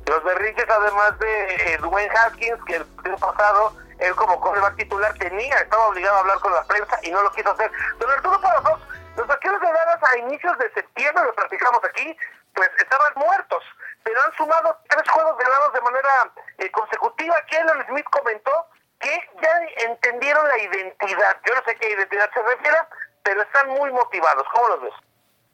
Los 0.05 0.23
berrinches, 0.23 0.69
además 0.69 1.17
de 1.19 1.55
eh, 1.55 1.77
Dwayne 1.79 2.13
Haskins, 2.15 2.63
que 2.65 2.75
el 2.75 2.85
partido 2.85 3.17
pasado, 3.17 3.73
él 3.99 4.15
como 4.15 4.39
coreback 4.39 4.75
titular 4.75 5.13
tenía, 5.15 5.55
estaba 5.55 5.87
obligado 5.87 6.17
a 6.17 6.19
hablar 6.19 6.39
con 6.39 6.53
la 6.53 6.63
prensa 6.63 6.99
y 7.03 7.11
no 7.11 7.21
lo 7.23 7.31
quiso 7.31 7.51
hacer. 7.51 7.71
Don 7.99 8.11
Arturo 8.11 8.37
dos 8.37 8.79
los 9.17 9.27
vaqueros 9.27 9.59
de 9.59 9.67
Dallas 9.67 10.03
a 10.03 10.17
inicios 10.19 10.57
de 10.59 10.71
septiembre, 10.73 11.23
lo 11.25 11.33
platicamos 11.33 11.81
aquí, 11.83 12.15
pues 12.53 12.69
estaban 12.77 13.13
muertos 13.15 13.63
pero 14.07 14.23
han 14.23 14.33
sumado 14.37 14.77
tres 14.87 15.03
juegos 15.09 15.37
ganados 15.37 15.73
de 15.73 15.81
manera 15.81 16.31
eh, 16.59 16.71
consecutiva. 16.71 17.35
Kellen 17.47 17.85
Smith 17.87 18.05
comentó 18.09 18.65
que 18.99 19.29
ya 19.41 19.85
entendieron 19.85 20.47
la 20.47 20.57
identidad. 20.59 21.37
Yo 21.45 21.55
no 21.55 21.61
sé 21.65 21.75
qué 21.75 21.89
identidad 21.89 22.29
se 22.33 22.41
refiere, 22.41 22.77
pero 23.23 23.41
están 23.41 23.67
muy 23.71 23.91
motivados. 23.91 24.47
¿Cómo 24.53 24.69
los 24.69 24.81
ves? 24.83 24.93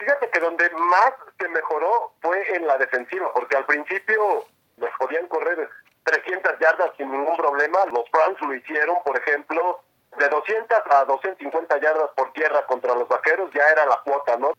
Fíjate 0.03 0.29
que 0.31 0.39
donde 0.41 0.69
más 0.71 1.13
se 1.39 1.47
mejoró 1.47 2.11
fue 2.21 2.55
en 2.57 2.67
la 2.67 2.77
defensiva, 2.77 3.31
porque 3.33 3.55
al 3.55 3.65
principio 3.65 4.43
nos 4.75 4.89
podían 4.99 5.27
correr 5.27 5.69
300 6.03 6.59
yardas 6.59 6.91
sin 6.97 7.09
ningún 7.09 7.37
problema. 7.37 7.85
Los 7.85 8.11
Browns 8.11 8.41
lo 8.41 8.53
hicieron, 8.53 8.97
por 9.05 9.17
ejemplo, 9.17 9.79
de 10.17 10.27
200 10.27 10.77
a 10.91 11.05
250 11.05 11.77
yardas 11.79 12.09
por 12.17 12.33
tierra 12.33 12.65
contra 12.65 12.95
los 12.95 13.07
vaqueros 13.07 13.49
ya 13.53 13.65
era 13.69 13.85
la 13.85 14.01
cuota, 14.03 14.35
¿no? 14.35 14.51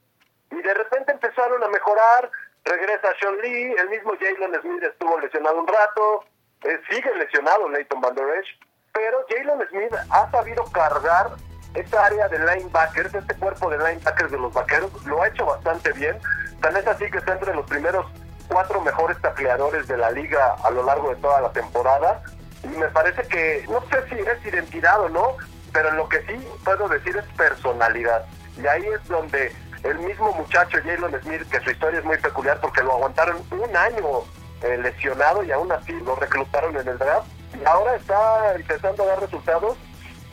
Y 0.51 0.63
de 0.63 0.73
repente 0.73 1.13
empezaron 1.13 1.63
a 1.63 1.69
mejorar, 1.69 2.31
regresa 2.65 3.13
Sean 3.21 3.37
Lee, 3.43 3.75
el 3.77 3.91
mismo 3.91 4.15
Jalen 4.19 4.59
Smith 4.63 4.83
estuvo 4.83 5.21
lesionado 5.21 5.59
un 5.59 5.67
rato, 5.67 6.25
eh, 6.63 6.81
sigue 6.89 7.15
lesionado 7.17 7.69
Leighton 7.69 8.01
Van 8.01 8.15
Der 8.15 8.39
Esch, 8.39 8.59
pero 8.95 9.27
Jalen 9.29 9.69
Smith 9.69 9.93
ha 10.11 10.31
sabido 10.31 10.65
cargar 10.73 11.33
esta 11.75 12.07
área 12.07 12.29
de 12.29 12.39
linebackers, 12.39 13.15
este 13.15 13.35
cuerpo 13.35 13.69
de 13.71 13.79
linebackers 13.79 14.31
de 14.31 14.39
los 14.39 14.53
vaqueros, 14.53 14.91
lo 15.05 15.23
ha 15.23 15.29
hecho 15.29 15.45
bastante 15.45 15.93
bien, 15.93 16.17
tan 16.61 16.77
es 16.77 16.87
así 16.87 17.11
que 17.11 17.19
está 17.19 17.33
entre 17.33 17.55
los 17.55 17.67
primeros 17.67 18.07
cuatro 18.49 18.81
mejores 18.81 19.21
tacleadores 19.21 19.89
de 19.89 19.97
la 19.97 20.11
liga 20.11 20.55
a 20.63 20.71
lo 20.71 20.85
largo 20.85 21.11
de 21.11 21.17
toda 21.17 21.41
la 21.41 21.51
temporada, 21.51 22.23
y 22.63 22.69
me 22.69 22.87
parece 22.89 23.23
que, 23.25 23.67
no 23.69 23.81
sé 23.91 24.09
si 24.09 24.15
es 24.15 24.47
identidad 24.47 25.01
o 25.01 25.09
no, 25.09 25.37
pero 25.73 25.91
lo 25.93 26.09
que 26.09 26.21
sí 26.23 26.49
puedo 26.65 26.89
decir 26.89 27.17
es 27.17 27.25
personalidad. 27.37 28.25
Y 28.57 28.67
ahí 28.67 28.87
es 28.87 29.07
donde 29.09 29.53
el 29.83 29.99
mismo 29.99 30.33
muchacho 30.33 30.79
Jalen 30.79 31.21
Smith, 31.23 31.43
que 31.51 31.61
su 31.61 31.71
historia 31.71 31.99
es 31.99 32.05
muy 32.05 32.17
peculiar 32.19 32.61
porque 32.61 32.83
lo 32.83 32.93
aguantaron 32.93 33.37
un 33.51 33.77
año 33.77 34.23
eh, 34.63 34.79
lesionado 34.79 35.43
y 35.43 35.51
aún 35.51 35.71
así 35.73 35.93
lo 35.93 36.15
reclutaron 36.15 36.77
en 36.77 36.89
el 36.89 36.97
draft, 36.97 37.27
y 37.61 37.65
ahora 37.67 37.97
está 37.97 38.55
empezando 38.55 39.03
a 39.03 39.07
dar 39.07 39.21
resultados 39.21 39.77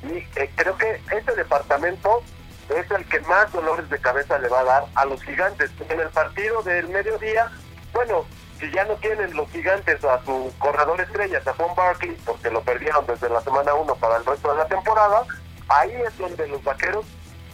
y 0.03 0.17
eh, 0.39 0.49
creo 0.55 0.77
que 0.77 1.01
este 1.11 1.35
departamento 1.35 2.23
es 2.69 2.89
el 2.91 3.05
que 3.05 3.19
más 3.21 3.51
dolores 3.51 3.89
de 3.89 3.99
cabeza 3.99 4.39
le 4.39 4.47
va 4.47 4.61
a 4.61 4.63
dar 4.63 4.85
a 4.95 5.05
los 5.05 5.21
gigantes. 5.23 5.71
En 5.89 5.99
el 5.99 6.09
partido 6.09 6.61
del 6.63 6.87
mediodía, 6.87 7.51
bueno, 7.93 8.25
si 8.59 8.71
ya 8.71 8.85
no 8.85 8.95
tienen 8.95 9.35
los 9.35 9.49
gigantes 9.49 10.03
a 10.03 10.23
su 10.23 10.53
corredor 10.59 11.01
estrella, 11.01 11.41
a 11.45 11.53
Juan 11.53 11.75
Barkley, 11.75 12.17
porque 12.25 12.49
lo 12.49 12.61
perdieron 12.61 13.05
desde 13.05 13.29
la 13.29 13.41
semana 13.41 13.73
1 13.73 13.95
para 13.95 14.17
el 14.17 14.25
resto 14.25 14.51
de 14.51 14.57
la 14.57 14.67
temporada, 14.67 15.25
ahí 15.67 15.91
es 15.91 16.17
donde 16.17 16.47
los 16.47 16.63
vaqueros 16.63 17.05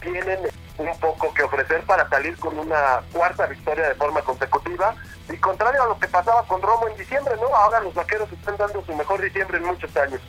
tienen 0.01 0.39
un 0.77 0.99
poco 0.99 1.33
que 1.33 1.43
ofrecer 1.43 1.81
para 1.83 2.07
salir 2.09 2.37
con 2.37 2.57
una 2.59 3.01
cuarta 3.11 3.47
victoria 3.47 3.89
de 3.89 3.95
forma 3.95 4.21
consecutiva. 4.21 4.95
Y 5.29 5.37
contrario 5.37 5.83
a 5.83 5.87
lo 5.87 5.99
que 5.99 6.07
pasaba 6.07 6.43
con 6.43 6.61
Romo 6.61 6.87
en 6.87 6.97
diciembre, 6.97 7.35
¿no? 7.41 7.53
Ahora 7.53 7.79
los 7.81 7.93
vaqueros 7.93 8.31
están 8.31 8.55
dando 8.57 8.83
su 8.85 8.93
mejor 8.95 9.21
diciembre 9.21 9.57
en 9.57 9.65
muchos 9.65 9.95
años. 9.97 10.21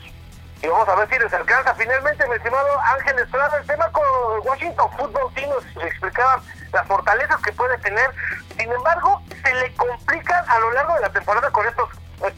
Y 0.61 0.67
vamos 0.67 0.89
a 0.89 0.95
ver 0.97 1.09
si 1.09 1.19
les 1.19 1.33
alcanza 1.33 1.75
finalmente, 1.77 2.27
mi 2.27 2.35
estimado 2.35 2.81
Ángel 2.81 3.19
Estrada. 3.21 3.59
El 3.59 3.67
tema 3.67 3.91
con 3.93 4.05
Washington 4.45 4.91
Football 4.97 5.33
Team 5.35 5.51
nos 5.51 5.65
explicaba 5.85 6.43
las 6.73 6.87
fortalezas 6.89 7.41
que 7.43 7.53
puede 7.53 7.79
tener. 7.79 8.11
Sin 8.57 8.73
embargo, 8.73 9.23
se 9.45 9.55
le 9.55 9.73
complican 9.77 10.45
a 10.49 10.59
lo 10.59 10.73
largo 10.73 10.95
de 10.95 11.01
la 11.03 11.13
temporada 11.13 11.51
con 11.53 11.67
estos 11.67 11.89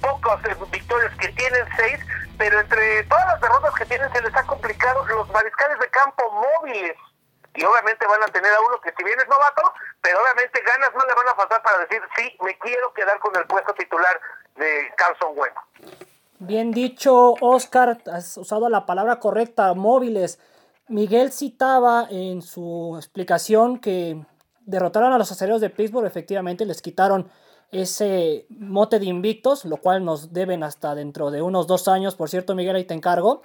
pocos 0.03 0.45
eh, 0.45 0.57
victorias 0.71 1.12
que 1.19 1.29
tienen, 1.29 1.67
seis, 1.77 1.99
pero 2.37 2.61
entre 2.61 3.05
todas 3.05 3.27
las 3.27 3.41
derrotas 3.41 3.75
que 3.75 3.87
tienen 3.87 4.12
se 4.12 4.21
les 4.21 4.37
ha 4.37 4.43
complicado 4.45 5.07
los 5.07 5.29
mariscales 5.31 5.79
de 5.79 5.89
campo 5.89 6.23
móviles. 6.31 6.97
Y 7.55 7.65
obviamente 7.65 8.07
van 8.07 8.23
a 8.23 8.27
tener 8.27 8.53
a 8.53 8.61
uno 8.61 8.81
que 8.83 8.93
si 8.97 9.03
bien 9.03 9.19
es 9.19 9.29
novato, 9.29 9.73
pero 10.03 10.21
obviamente 10.23 10.61
ganas 10.61 10.91
no 10.95 11.05
le 11.07 11.15
van 11.15 11.29
a 11.29 11.35
faltar 11.35 11.62
para 11.62 11.79
decir, 11.79 12.03
sí, 12.17 12.37
me 12.43 12.57
quiero 12.59 12.93
quedar 12.93 13.19
con 13.19 13.35
el 13.35 13.47
puesto 13.47 13.73
titular 13.75 14.21
de 14.57 14.93
Carlson 14.97 15.35
Bueno. 15.35 15.61
Bien 16.41 16.71
dicho, 16.71 17.35
Oscar, 17.43 18.03
has 18.11 18.39
usado 18.39 18.71
la 18.71 18.87
palabra 18.87 19.21
correcta, 19.21 19.75
móviles. 19.75 20.39
Miguel 20.89 21.33
citaba 21.33 22.07
en 22.09 22.41
su 22.41 22.95
explicación 22.97 23.79
que 23.79 24.25
derrotaron 24.65 25.13
a 25.13 25.19
los 25.19 25.31
acereros 25.31 25.61
de 25.61 25.69
Pittsburgh, 25.69 26.07
efectivamente 26.07 26.65
les 26.65 26.81
quitaron 26.81 27.29
ese 27.71 28.47
mote 28.49 28.99
de 28.99 29.05
invictos, 29.05 29.67
lo 29.67 29.77
cual 29.77 30.03
nos 30.03 30.33
deben 30.33 30.63
hasta 30.63 30.95
dentro 30.95 31.31
de 31.31 31.43
unos 31.43 31.67
dos 31.67 31.89
años, 31.89 32.17
por 32.17 32.31
cierto 32.31 32.55
Miguel, 32.55 32.77
ahí 32.77 32.85
te 32.85 32.95
encargo. 32.95 33.43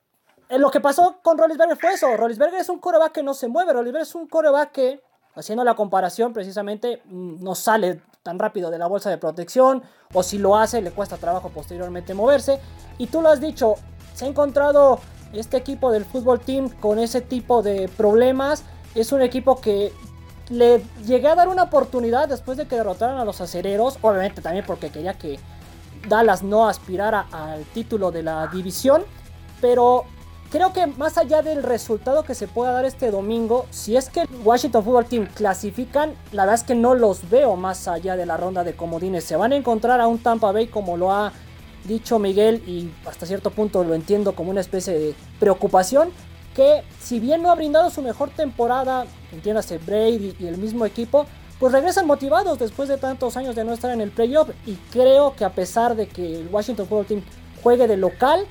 Eh, 0.47 0.57
lo 0.57 0.71
que 0.71 0.79
pasó 0.79 1.17
con 1.21 1.37
Rollinsberger 1.37 1.77
fue 1.77 1.91
eso, 1.91 2.15
Rollinsberger 2.15 2.61
es 2.61 2.69
un 2.69 2.79
coreback 2.79 3.11
que 3.11 3.23
no 3.23 3.33
se 3.33 3.49
mueve, 3.49 3.73
Rollinsberger 3.73 4.07
es 4.07 4.15
un 4.15 4.27
coreback 4.27 4.71
que, 4.71 5.01
haciendo 5.35 5.65
la 5.65 5.75
comparación 5.75 6.31
precisamente, 6.31 7.01
mm, 7.03 7.43
no 7.43 7.55
sale 7.55 8.01
tan 8.25 8.39
rápido 8.39 8.71
de 8.71 8.79
la 8.79 8.87
bolsa 8.87 9.11
de 9.11 9.19
protección, 9.19 9.83
o 10.11 10.23
si 10.23 10.39
lo 10.39 10.57
hace 10.57 10.81
le 10.81 10.89
cuesta 10.89 11.15
trabajo 11.17 11.49
posteriormente 11.49 12.15
moverse. 12.15 12.59
Y 12.97 13.05
tú 13.05 13.21
lo 13.21 13.29
has 13.29 13.39
dicho, 13.39 13.75
se 14.15 14.25
ha 14.25 14.27
encontrado 14.27 14.99
este 15.31 15.57
equipo 15.57 15.91
del 15.91 16.05
fútbol 16.05 16.39
team 16.39 16.69
con 16.69 16.97
ese 16.97 17.21
tipo 17.21 17.61
de 17.61 17.87
problemas. 17.87 18.63
Es 18.95 19.11
un 19.11 19.21
equipo 19.21 19.61
que 19.61 19.93
le 20.49 20.81
llegué 21.05 21.27
a 21.27 21.35
dar 21.35 21.49
una 21.49 21.63
oportunidad 21.63 22.27
después 22.27 22.57
de 22.57 22.65
que 22.67 22.75
derrotaran 22.75 23.19
a 23.19 23.25
los 23.25 23.41
acereros. 23.41 23.99
Obviamente 24.01 24.41
también 24.41 24.65
porque 24.65 24.89
quería 24.89 25.13
que 25.13 25.39
Dallas 26.09 26.41
no 26.41 26.67
aspirara 26.67 27.27
al 27.31 27.63
título 27.65 28.09
de 28.09 28.23
la 28.23 28.47
división. 28.47 29.03
Pero 29.61 30.05
creo 30.51 30.73
que 30.73 30.87
más 30.87 31.17
allá 31.17 31.41
del 31.41 31.63
resultado 31.63 32.23
que 32.23 32.35
se 32.35 32.47
pueda 32.47 32.71
dar 32.71 32.85
este 32.85 33.11
domingo, 33.11 33.65
si 33.71 33.97
es 33.97 34.09
que 34.09 34.21
el 34.21 34.29
Washington 34.43 34.83
Football 34.83 35.05
Team 35.05 35.27
clasifican, 35.33 36.13
la 36.31 36.43
verdad 36.43 36.61
es 36.61 36.63
que 36.63 36.75
no 36.75 36.95
los 36.95 37.29
veo 37.29 37.55
más 37.55 37.87
allá 37.87 38.15
de 38.15 38.25
la 38.25 38.37
ronda 38.37 38.63
de 38.63 38.75
comodines. 38.75 39.23
Se 39.23 39.35
van 39.35 39.53
a 39.53 39.55
encontrar 39.55 40.01
a 40.01 40.07
un 40.07 40.19
Tampa 40.19 40.51
Bay 40.51 40.67
como 40.67 40.97
lo 40.97 41.11
ha 41.11 41.31
dicho 41.85 42.19
Miguel 42.19 42.63
y 42.67 42.91
hasta 43.07 43.25
cierto 43.25 43.51
punto 43.51 43.83
lo 43.83 43.93
entiendo 43.93 44.33
como 44.33 44.49
una 44.49 44.61
especie 44.61 44.93
de 44.97 45.15
preocupación 45.39 46.09
que 46.55 46.83
si 46.99 47.19
bien 47.19 47.43
no 47.43 47.51
ha 47.51 47.55
brindado 47.55 47.89
su 47.89 48.01
mejor 48.01 48.29
temporada, 48.29 49.05
entiéndase 49.33 49.77
Brady 49.77 50.35
y 50.39 50.47
el 50.47 50.57
mismo 50.57 50.85
equipo, 50.85 51.25
pues 51.59 51.73
regresan 51.73 52.07
motivados 52.07 52.57
después 52.57 52.89
de 52.89 52.97
tantos 52.97 53.37
años 53.37 53.55
de 53.55 53.65
no 53.65 53.73
estar 53.73 53.91
en 53.91 54.01
el 54.01 54.11
playoff 54.11 54.49
y 54.65 54.75
creo 54.91 55.35
que 55.35 55.45
a 55.45 55.51
pesar 55.51 55.95
de 55.95 56.07
que 56.07 56.39
el 56.39 56.47
Washington 56.47 56.87
Football 56.87 57.05
Team 57.05 57.21
juegue 57.61 57.87
de 57.87 57.97
local, 57.97 58.45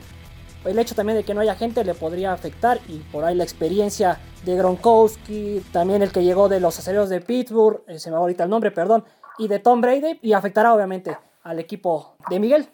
el 0.64 0.78
hecho 0.78 0.94
también 0.94 1.18
de 1.18 1.24
que 1.24 1.34
no 1.34 1.40
haya 1.40 1.54
gente 1.54 1.84
le 1.84 1.94
podría 1.94 2.32
afectar 2.32 2.78
y 2.88 2.98
por 3.12 3.24
ahí 3.24 3.34
la 3.34 3.44
experiencia 3.44 4.18
de 4.44 4.56
Gronkowski, 4.56 5.64
también 5.72 6.02
el 6.02 6.12
que 6.12 6.22
llegó 6.22 6.48
de 6.48 6.60
los 6.60 6.78
acereros 6.78 7.08
de 7.08 7.20
Pittsburgh, 7.20 7.82
eh, 7.86 7.98
se 7.98 8.10
me 8.10 8.16
va 8.16 8.20
ahorita 8.20 8.44
el 8.44 8.50
nombre, 8.50 8.70
perdón, 8.70 9.04
y 9.38 9.48
de 9.48 9.58
Tom 9.58 9.80
Brady 9.80 10.20
y 10.22 10.32
afectará 10.32 10.74
obviamente 10.74 11.18
al 11.42 11.58
equipo 11.58 12.16
de 12.28 12.40
Miguel. 12.40 12.68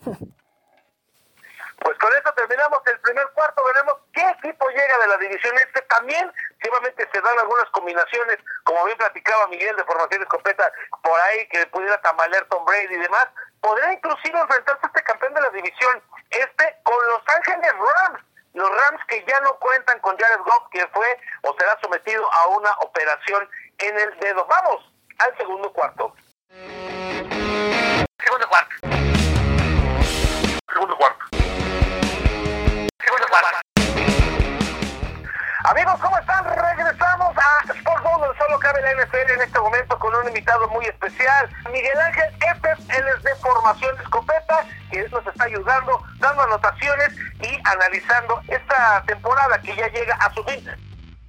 Pues 1.82 1.98
con 1.98 2.12
esto 2.14 2.30
terminamos 2.36 2.80
el 2.92 3.00
primer 3.00 3.26
cuarto, 3.34 3.62
veremos 3.72 3.94
qué 4.12 4.22
equipo 4.38 4.68
llega 4.68 4.98
de 5.00 5.08
la 5.08 5.16
división 5.16 5.54
este. 5.66 5.80
También, 5.88 6.30
seguramente 6.62 7.08
se 7.12 7.20
dan 7.20 7.38
algunas 7.38 7.68
combinaciones, 7.70 8.38
como 8.64 8.84
bien 8.84 8.96
platicaba 8.98 9.48
Miguel 9.48 9.76
de 9.76 9.84
formación 9.84 10.22
escopeta, 10.22 10.72
por 11.02 11.20
ahí 11.22 11.48
que 11.48 11.66
pudiera 11.66 12.00
tamalear 12.02 12.44
Tom 12.46 12.64
Brady 12.64 12.94
y 12.94 12.98
demás. 12.98 13.28
Podría 13.60 13.92
inclusive 13.92 14.38
enfrentarse 14.38 14.80
a 14.84 14.88
este 14.88 15.02
campeón 15.02 15.34
de 15.34 15.40
la 15.40 15.50
división 15.50 16.02
este 16.30 16.76
con 16.82 17.08
Los 17.08 17.22
Ángeles 17.26 17.72
Rams. 17.72 18.20
Los 18.54 18.68
Rams 18.68 19.00
que 19.06 19.24
ya 19.26 19.40
no 19.40 19.54
cuentan 19.58 19.98
con 20.00 20.16
Jared 20.18 20.40
Goff, 20.40 20.68
que 20.70 20.86
fue 20.88 21.20
o 21.42 21.54
será 21.58 21.78
sometido 21.80 22.26
a 22.32 22.48
una 22.48 22.70
operación 22.80 23.48
en 23.78 23.98
el 23.98 24.18
dedo. 24.18 24.44
Vamos 24.46 24.92
al 25.18 25.36
segundo 25.36 25.72
cuarto. 25.72 26.14
Segundo 28.24 28.48
cuarto. 28.48 28.74
Segundo 30.72 30.96
cuarto. 30.96 31.24
Segundo 32.98 33.26
cuarto. 33.28 33.69
Amigos, 35.70 36.00
¿cómo 36.00 36.18
están? 36.18 36.44
Regresamos 36.46 37.32
a 37.38 37.72
Sports 37.72 38.02
Zone, 38.02 38.26
solo 38.38 38.58
cabe 38.58 38.82
la 38.82 39.04
NFL 39.04 39.30
en 39.34 39.42
este 39.42 39.60
momento 39.60 39.96
con 40.00 40.12
un 40.16 40.26
invitado 40.26 40.66
muy 40.70 40.84
especial, 40.84 41.48
Miguel 41.70 41.96
Ángel 41.96 42.34
Efes, 42.40 42.80
él 42.88 43.04
es 43.16 43.22
de 43.22 43.32
formación 43.36 43.96
escopeta, 44.00 44.64
que 44.90 45.08
nos 45.08 45.24
está 45.24 45.44
ayudando, 45.44 46.02
dando 46.18 46.42
anotaciones 46.42 47.10
y 47.42 47.56
analizando 47.62 48.42
esta 48.48 49.04
temporada 49.06 49.60
que 49.60 49.76
ya 49.76 49.86
llega 49.86 50.16
a 50.16 50.34
su 50.34 50.42
fin. 50.42 50.68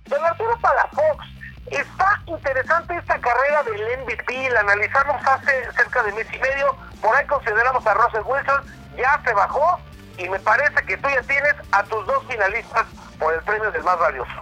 Don 0.05 0.25
Arturo 0.25 0.57
Palafox, 0.59 1.23
está 1.67 2.19
interesante 2.25 2.95
esta 2.95 3.19
carrera 3.19 3.61
del 3.61 3.99
MVP, 3.99 4.49
la 4.49 4.61
analizamos 4.61 5.23
hace 5.23 5.71
cerca 5.73 6.01
de 6.01 6.13
mes 6.13 6.25
y 6.33 6.39
medio, 6.39 6.75
por 6.99 7.15
ahí 7.15 7.27
consideramos 7.27 7.85
a 7.85 7.93
Russell 7.93 8.23
Wilson, 8.25 8.63
ya 8.97 9.21
se 9.23 9.33
bajó 9.35 9.79
y 10.17 10.27
me 10.27 10.39
parece 10.39 10.83
que 10.87 10.97
tú 10.97 11.09
ya 11.09 11.21
tienes 11.21 11.53
a 11.73 11.83
tus 11.83 12.07
dos 12.07 12.25
finalistas 12.27 12.87
por 13.21 13.33
el 13.35 13.41
premio 13.43 13.71
del 13.71 13.83
más 13.83 13.99
valioso. 13.99 14.41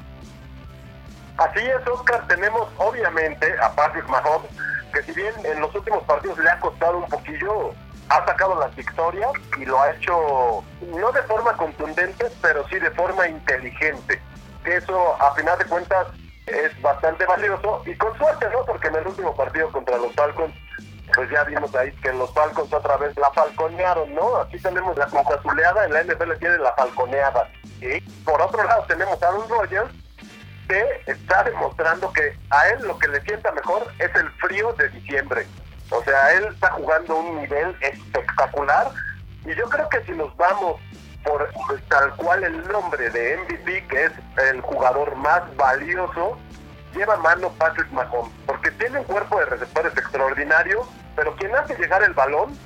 Así 1.38 1.60
es, 1.60 1.88
Oscar, 1.88 2.26
tenemos 2.28 2.68
obviamente 2.78 3.54
a 3.62 3.76
Patrick 3.76 4.08
Mahomes, 4.08 4.50
que 4.94 5.04
si 5.04 5.12
bien 5.12 5.34
en 5.44 5.60
los 5.60 5.76
últimos 5.76 6.04
partidos 6.04 6.40
le 6.40 6.50
ha 6.50 6.60
costado 6.60 6.98
un 6.98 7.10
poquillo, 7.10 7.72
ha 8.08 8.26
sacado 8.26 8.60
las 8.60 8.76
victorias 8.76 9.32
y 9.58 9.66
lo 9.66 9.80
ha 9.80 9.92
hecho 9.92 10.64
no 10.98 11.12
de 11.12 11.22
forma 11.24 11.56
contundente, 11.58 12.26
pero 12.42 12.68
sí 12.70 12.80
de 12.80 12.90
forma 12.92 13.28
inteligente. 13.28 14.22
Eso, 14.64 15.22
a 15.22 15.36
final 15.36 15.58
de 15.60 15.66
cuentas, 15.66 16.08
es 16.48 16.82
bastante 16.82 17.26
valioso 17.26 17.84
y 17.86 17.96
con 17.96 18.18
suerte, 18.18 18.48
¿no? 18.52 18.66
Porque 18.66 18.88
en 18.88 18.96
el 18.96 19.08
último 19.08 19.36
partido 19.36 19.72
contra 19.72 19.98
los 19.98 20.14
Falcons, 20.16 20.56
pues 21.16 21.30
ya 21.30 21.44
vimos 21.44 21.74
ahí 21.76 21.92
que 22.02 22.14
los 22.14 22.34
Falcons 22.34 22.72
otra 22.74 22.98
vez 22.98 23.16
la 23.18 23.32
falconearon, 23.32 24.14
¿no? 24.14 24.38
Aquí 24.38 24.60
tenemos 24.60 24.98
la 24.98 25.06
azuleada, 25.06 25.86
en 25.86 25.94
la 25.94 26.04
NFL 26.04 26.34
tiene 26.40 26.58
la 26.58 26.74
falconeada. 26.74 27.50
Y 27.82 28.02
por 28.24 28.42
otro 28.42 28.64
lado 28.64 28.84
tenemos 28.88 29.22
a 29.22 29.28
Aaron 29.28 29.50
Rodgers, 29.50 29.92
que 30.68 30.86
está 31.08 31.44
demostrando 31.44 32.12
que 32.14 32.38
a 32.50 32.70
él 32.70 32.88
lo 32.88 32.98
que 33.00 33.08
le 33.08 33.22
sienta 33.22 33.52
mejor 33.52 33.88
es 33.98 34.14
el 34.16 34.30
frío 34.34 34.74
de 34.74 34.90
diciembre. 34.90 35.48
O 35.92 36.04
sea, 36.04 36.34
él 36.34 36.46
está 36.52 36.72
jugando 36.72 37.18
un 37.18 37.42
nivel 37.42 37.76
espectacular 37.82 38.92
y 39.46 39.56
yo 39.56 39.68
creo 39.70 39.90
que 39.90 40.04
si 40.04 40.12
nos 40.12 40.36
vamos 40.38 40.80
por 41.24 41.50
pues, 41.68 41.82
tal 41.90 42.16
cual 42.16 42.44
el 42.44 42.68
nombre 42.68 43.10
de 43.10 43.38
MVP, 43.38 43.88
que 43.88 44.06
es 44.06 44.12
el 44.52 44.62
jugador 44.62 45.16
más 45.16 45.44
valioso, 45.56 46.38
lleva 46.94 47.18
mano 47.18 47.50
Patrick 47.58 47.92
Mahomes, 47.92 48.34
porque 48.46 48.72
tiene 48.72 49.00
un 49.00 49.06
cuerpo 49.06 49.40
de 49.40 49.46
receptores 49.46 49.94
extraordinario, 49.98 50.88
pero 51.16 51.36
quien 51.36 51.56
hace 51.56 51.76
llegar 51.76 52.04
el 52.04 52.14
balón 52.14 52.58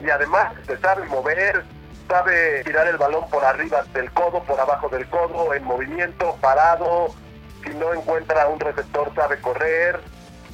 y 0.00 0.10
además 0.10 0.52
se 0.66 0.76
sabe 0.78 1.04
mover, 1.06 1.64
sabe 2.08 2.62
tirar 2.64 2.86
el 2.86 2.96
balón 2.96 3.28
por 3.30 3.44
arriba 3.44 3.82
del 3.92 4.10
codo, 4.12 4.42
por 4.44 4.60
abajo 4.60 4.88
del 4.88 5.08
codo, 5.08 5.54
en 5.54 5.64
movimiento, 5.64 6.36
parado, 6.40 7.14
si 7.62 7.70
no 7.70 7.94
encuentra 7.94 8.48
un 8.48 8.60
receptor 8.60 9.12
sabe 9.14 9.40
correr. 9.40 10.00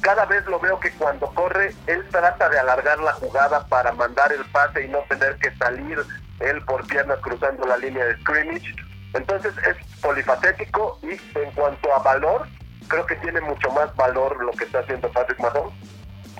Cada 0.01 0.25
vez 0.25 0.45
lo 0.47 0.59
veo 0.59 0.79
que 0.79 0.91
cuando 0.93 1.27
corre, 1.27 1.75
él 1.85 2.07
trata 2.09 2.49
de 2.49 2.57
alargar 2.57 2.99
la 2.99 3.13
jugada 3.13 3.67
para 3.67 3.91
mandar 3.91 4.31
el 4.31 4.43
pase 4.45 4.85
y 4.85 4.87
no 4.87 4.99
tener 5.09 5.37
que 5.37 5.55
salir 5.57 5.99
él 6.39 6.61
por 6.65 6.87
piernas 6.87 7.19
cruzando 7.19 7.65
la 7.67 7.77
línea 7.77 8.05
de 8.05 8.17
scrimmage. 8.21 8.75
Entonces 9.13 9.53
es 9.67 9.99
polifacético 10.01 10.97
y 11.03 11.37
en 11.37 11.51
cuanto 11.51 11.93
a 11.93 11.99
valor, 11.99 12.47
creo 12.91 13.05
que 13.05 13.15
tiene 13.15 13.39
mucho 13.39 13.71
más 13.71 13.95
valor 13.95 14.43
lo 14.43 14.51
que 14.51 14.65
está 14.65 14.79
haciendo 14.79 15.09
Patrick 15.11 15.39
Mahomes. 15.39 15.73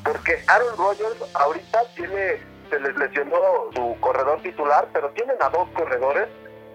Porque 0.03 0.43
Aaron 0.47 0.77
Rodgers 0.77 1.15
ahorita 1.33 1.79
tiene, 1.95 2.41
se 2.69 2.79
les 2.79 2.95
lesionó 2.97 3.37
su 3.73 3.95
corredor 4.01 4.41
titular, 4.41 4.87
pero 4.91 5.09
tienen 5.11 5.37
a 5.39 5.49
dos 5.49 5.69
corredores. 5.69 6.27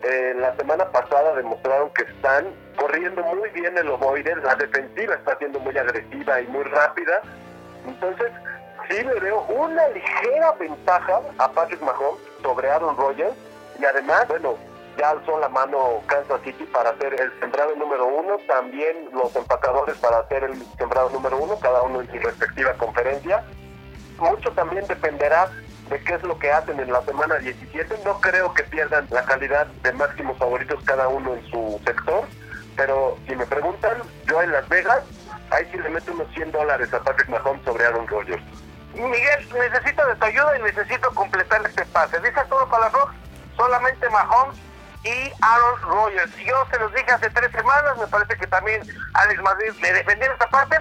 Eh, 0.02 0.35
la 0.38 0.56
semana 0.56 0.90
pasada 0.90 1.35
demostraron 1.35 1.90
que 1.90 2.04
están 2.04 2.47
corriendo 2.76 3.23
muy 3.23 3.50
bien 3.50 3.76
el 3.76 3.88
ovoide, 3.90 4.37
la 4.37 4.54
defensiva 4.54 5.14
está 5.14 5.37
siendo 5.38 5.59
muy 5.61 5.76
agresiva 5.76 6.40
y 6.40 6.47
muy 6.47 6.64
rápida. 6.64 7.21
Entonces, 7.87 8.33
sí 8.88 9.02
le 9.02 9.21
veo 9.21 9.40
una 9.42 9.88
ligera 9.88 10.52
ventaja 10.52 11.21
a 11.38 11.49
Patrick 11.52 11.83
Mahomes 11.83 12.23
sobre 12.42 12.71
Aaron 12.71 12.97
Rodgers 12.97 13.35
y 13.78 13.85
además, 13.85 14.26
bueno, 14.28 14.56
ya 14.97 15.11
alzó 15.11 15.38
la 15.38 15.49
mano 15.49 16.03
Kansas 16.07 16.41
City 16.43 16.65
para 16.65 16.97
ser 16.99 17.21
el 17.21 17.33
sembrado 17.41 17.75
número 17.76 18.07
uno, 18.07 18.38
también 18.47 19.09
los 19.12 19.35
empacadores 19.37 19.97
para 19.99 20.26
ser 20.29 20.45
el 20.45 20.62
sembrado 20.79 21.11
número 21.11 21.38
uno, 21.38 21.59
cada 21.61 21.83
uno 21.83 22.00
en 22.00 22.11
su 22.11 22.19
respectiva 22.19 22.73
conferencia. 22.75 23.45
Mucho 24.19 24.50
también 24.53 24.87
dependerá 24.87 25.50
de 25.91 26.00
qué 26.00 26.15
es 26.15 26.23
lo 26.23 26.38
que 26.38 26.50
hacen 26.50 26.81
en 26.81 26.93
la 26.93 27.03
semana 27.03 27.37
17. 27.37 28.00
No 28.05 28.21
creo 28.21 28.53
que 28.55 28.62
pierdan 28.65 29.07
la 29.11 29.25
calidad 29.25 29.67
de 29.67 29.93
máximos 29.93 30.38
favoritos 30.38 30.83
cada 30.85 31.09
uno 31.09 31.35
en 31.35 31.47
su 31.50 31.81
sector, 31.85 32.25
pero 32.76 33.17
si 33.26 33.37
me 33.37 33.47
preguntan, 33.47 34.03
yo 34.26 34.43
en 34.43 34.53
Las 34.53 34.69
Vegas, 34.69 35.03
ahí 35.50 35.67
sí 35.71 35.79
le 35.79 35.91
meto 35.91 36.12
unos 36.12 36.29
100 36.35 36.53
dólares 36.53 36.93
a 36.93 37.00
Patrick 37.00 37.29
Mahomes 37.29 37.62
sobre 37.65 37.85
Aaron 37.85 38.07
Rodgers. 38.09 38.43
Miguel, 38.95 39.49
necesito 39.53 40.07
de 40.07 40.17
tu 40.17 40.25
ayuda 40.25 40.59
y 40.59 40.62
necesito 40.62 41.11
completar 41.15 41.65
este 41.67 41.85
pase. 41.87 42.19
Dice 42.21 42.41
todo 42.49 42.67
para 42.69 42.88
Rock, 42.88 43.12
solamente 43.57 44.09
Mahomes 44.09 44.59
y 45.07 45.33
Aaron 45.41 45.83
Rodgers. 45.83 46.37
Yo 46.37 46.67
se 46.71 46.79
los 46.79 46.93
dije 46.93 47.11
hace 47.13 47.31
tres 47.31 47.51
semanas, 47.53 47.97
me 47.97 48.07
parece 48.09 48.37
que 48.37 48.47
también 48.49 48.83
Alex 49.15 49.41
Madrid 49.43 49.73
me 49.81 49.93
defendió 49.93 50.33
esta 50.33 50.49
parte, 50.49 50.79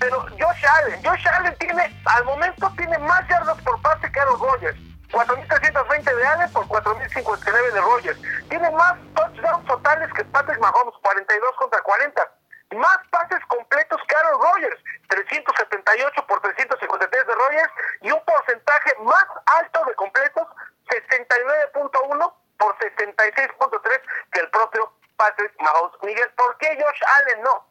pero 0.00 0.22
Josh 0.40 0.66
Allen, 0.66 1.04
Josh 1.04 1.28
Allen 1.28 1.54
tiene, 1.58 2.02
al 2.06 2.24
momento 2.24 2.72
tiene 2.76 2.98
más 2.98 3.28
yardas 3.28 3.60
por 3.62 3.80
pase 3.82 4.10
que 4.10 4.20
Aaron 4.20 4.40
Rodgers. 4.40 4.78
4.320 5.10 6.16
de 6.16 6.26
Allen 6.26 6.52
por 6.52 6.66
4.059 6.68 7.72
de 7.72 7.80
Rodgers. 7.80 8.20
Tiene 8.48 8.70
más 8.72 8.94
touchdowns 9.14 9.66
totales 9.66 10.12
que 10.12 10.24
Patrick 10.26 10.60
Mahomes, 10.60 10.94
42 11.02 11.56
contra 11.56 11.80
40. 11.80 12.30
Más 12.76 12.98
pases 13.10 13.40
completos 13.48 13.98
que 14.06 14.14
Aaron 14.14 14.42
Rodgers, 14.42 14.80
378 15.08 16.26
por 16.26 16.40
353 16.42 17.26
de 17.26 17.34
Rodgers 17.34 17.72
y 18.02 18.10
un 18.10 18.22
porcentaje 18.24 18.94
más 19.02 19.24
alto 19.46 19.82
de 19.86 19.94
completos, 19.94 20.46
69.1 20.88 22.34
por 22.58 22.76
66.3 22.78 24.00
que 24.32 24.40
el 24.40 24.50
propio 24.50 24.92
Patrick 25.16 25.52
Mahomes. 25.60 26.02
Miguel, 26.02 26.30
¿por 26.36 26.56
qué 26.58 26.78
Josh 26.80 27.02
Allen 27.18 27.42
no? 27.42 27.66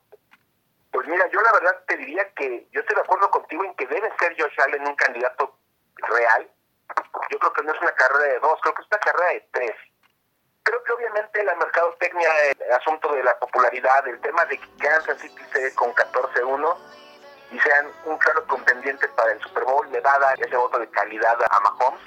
Pues 0.91 1.08
mira, 1.08 1.28
yo 1.28 1.41
la 1.41 1.52
verdad 1.54 1.84
te 1.88 1.97
diría 1.97 2.28
que 2.34 2.67
yo 2.71 2.82
estoy 2.82 2.95
de 2.95 3.02
acuerdo 3.02 3.30
contigo 3.30 3.63
en 3.63 3.76
que 3.76 3.88
debe 3.88 4.12
ser 4.19 4.36
Josh 4.39 4.62
Allen 4.62 4.88
un 4.88 4.95
candidato 4.95 5.58
real. 5.95 6.50
Yo 7.30 7.39
creo 7.39 7.54
que 7.54 7.63
no 7.63 7.73
es 7.73 7.82
una 7.82 7.91
carrera 7.93 8.34
de 8.34 8.39
dos, 8.39 8.60
creo 8.62 8.73
que 8.73 8.82
es 8.82 8.88
una 8.89 9.00
carrera 9.00 9.34
de 9.34 9.50
tres. 9.52 9.76
Creo 10.63 10.84
que 10.84 10.91
obviamente 10.91 11.43
la 11.43 11.56
mercadotecnia, 11.56 12.30
el 12.52 12.71
asunto 12.73 13.13
de 13.13 13.23
la 13.23 13.38
popularidad, 13.39 14.08
el 14.08 14.19
tema 14.21 14.45
de 14.45 14.58
que 14.58 14.78
Kansas 14.78 15.19
City 15.19 15.41
con 15.76 15.93
14-1 15.93 16.78
y 17.52 17.60
sean 17.60 17.88
un 18.06 18.17
claro 18.17 18.45
contendiente 18.47 19.08
para 19.10 19.32
el 19.32 19.41
Super 19.41 19.63
Bowl, 19.63 19.89
le 19.91 20.02
va 20.02 20.15
a 20.15 20.19
dar 20.19 20.41
ese 20.41 20.58
voto 20.58 20.80
de 20.80 20.89
calidad 20.89 21.38
a 21.50 21.60
Mahomes. 21.62 22.02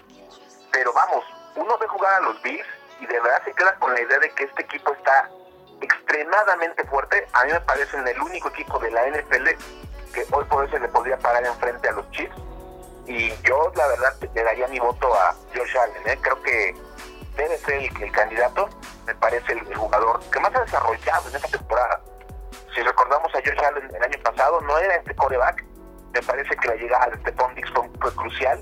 Pero 0.72 0.92
vamos, 0.92 1.24
uno 1.56 1.78
ve 1.78 1.86
jugar 1.88 2.14
a 2.14 2.20
los 2.20 2.42
Bills 2.42 2.66
y 3.00 3.06
de 3.06 3.20
verdad 3.20 3.42
se 3.44 3.52
queda 3.52 3.74
con 3.76 3.92
la 3.92 4.00
idea 4.00 4.18
de 4.18 4.30
que 4.30 4.44
este 4.44 4.62
equipo 4.62 4.92
está 4.92 5.28
extremadamente 5.80 6.84
fuerte. 6.84 7.26
A 7.32 7.44
mí 7.44 7.52
me 7.52 7.60
parece 7.60 7.96
el 7.96 8.20
único 8.20 8.48
equipo 8.48 8.78
de 8.78 8.90
la 8.90 9.08
NFL 9.08 9.48
que 10.12 10.26
hoy 10.32 10.44
por 10.44 10.62
hoy 10.62 10.70
se 10.70 10.78
le 10.78 10.88
podría 10.88 11.18
parar 11.18 11.44
enfrente 11.44 11.88
a 11.88 11.92
los 11.92 12.10
Chiefs. 12.10 12.36
Y 13.06 13.30
yo, 13.42 13.72
la 13.74 13.86
verdad, 13.88 14.14
le 14.34 14.42
daría 14.42 14.68
mi 14.68 14.78
voto 14.78 15.12
a 15.14 15.34
Josh 15.54 15.76
Allen. 15.76 16.08
¿eh? 16.08 16.18
Creo 16.20 16.40
que 16.42 16.74
debe 17.36 17.56
ser 17.58 17.74
el, 17.74 18.12
candidato. 18.12 18.68
Me 19.06 19.14
parece 19.14 19.52
el, 19.52 19.74
jugador 19.74 20.20
que 20.30 20.40
más 20.40 20.54
ha 20.54 20.60
desarrollado 20.60 21.28
en 21.30 21.36
esta 21.36 21.48
temporada. 21.48 22.00
Si 22.74 22.82
recordamos 22.82 23.34
a 23.34 23.38
Josh 23.38 23.64
Allen 23.64 23.94
el 23.94 24.02
año 24.02 24.22
pasado, 24.22 24.60
no 24.60 24.78
era 24.78 24.96
este 24.96 25.14
coreback. 25.16 25.64
Me 26.12 26.22
parece 26.22 26.56
que 26.56 26.68
la 26.68 26.74
llegada 26.74 27.06
de 27.06 27.16
Stephon 27.18 27.54
Dix 27.54 27.70
fue 27.70 28.14
crucial 28.14 28.60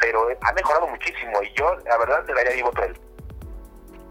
pero 0.00 0.28
ha 0.40 0.52
mejorado 0.52 0.86
muchísimo 0.86 1.42
y 1.42 1.52
yo 1.54 1.76
la 1.84 1.96
verdad 1.98 2.24
le 2.26 2.34
daría 2.34 2.56
mi 2.56 2.62
voto 2.62 2.82
a 2.82 2.86
él. 2.86 3.00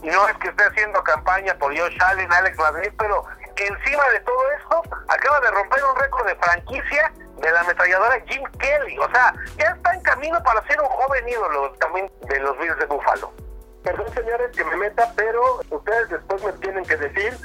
No 0.04 0.28
es 0.28 0.38
que 0.38 0.50
esté 0.50 0.64
haciendo 0.66 1.02
campaña 1.04 1.58
por 1.58 1.78
Josh 1.78 1.98
Allen, 2.02 2.32
Alex 2.32 2.58
Madrid, 2.58 2.92
pero 2.98 3.24
encima 3.56 4.10
de 4.10 4.20
todo 4.22 4.52
esto 4.52 4.84
acaba 5.08 5.40
de 5.40 5.52
romper 5.52 5.84
un 5.84 5.96
récord 5.96 6.28
de 6.28 6.36
franquicia 6.36 7.14
de 7.38 7.52
la 7.52 7.62
ametralladora 7.62 8.20
Jim 8.28 8.44
Kelly. 8.60 8.98
O 9.00 9.10
sea, 9.12 9.34
ya 9.58 9.68
está 9.68 9.94
en 9.94 10.02
camino 10.02 10.42
para 10.44 10.66
ser 10.68 10.80
un 10.82 10.88
joven 10.88 11.30
ídolo 11.30 11.72
también 11.74 12.12
de 12.28 12.40
los 12.40 12.58
Bills 12.58 12.78
de 12.80 12.86
Buffalo. 12.86 13.32
Perdón 13.84 14.14
señores 14.14 14.52
que 14.56 14.64
me 14.64 14.78
meta, 14.78 15.12
pero 15.16 15.62
ustedes 15.70 16.10
después 16.10 16.44
me 16.44 16.52
tienen 16.54 16.86
que 16.86 16.98
decir 16.98 17.38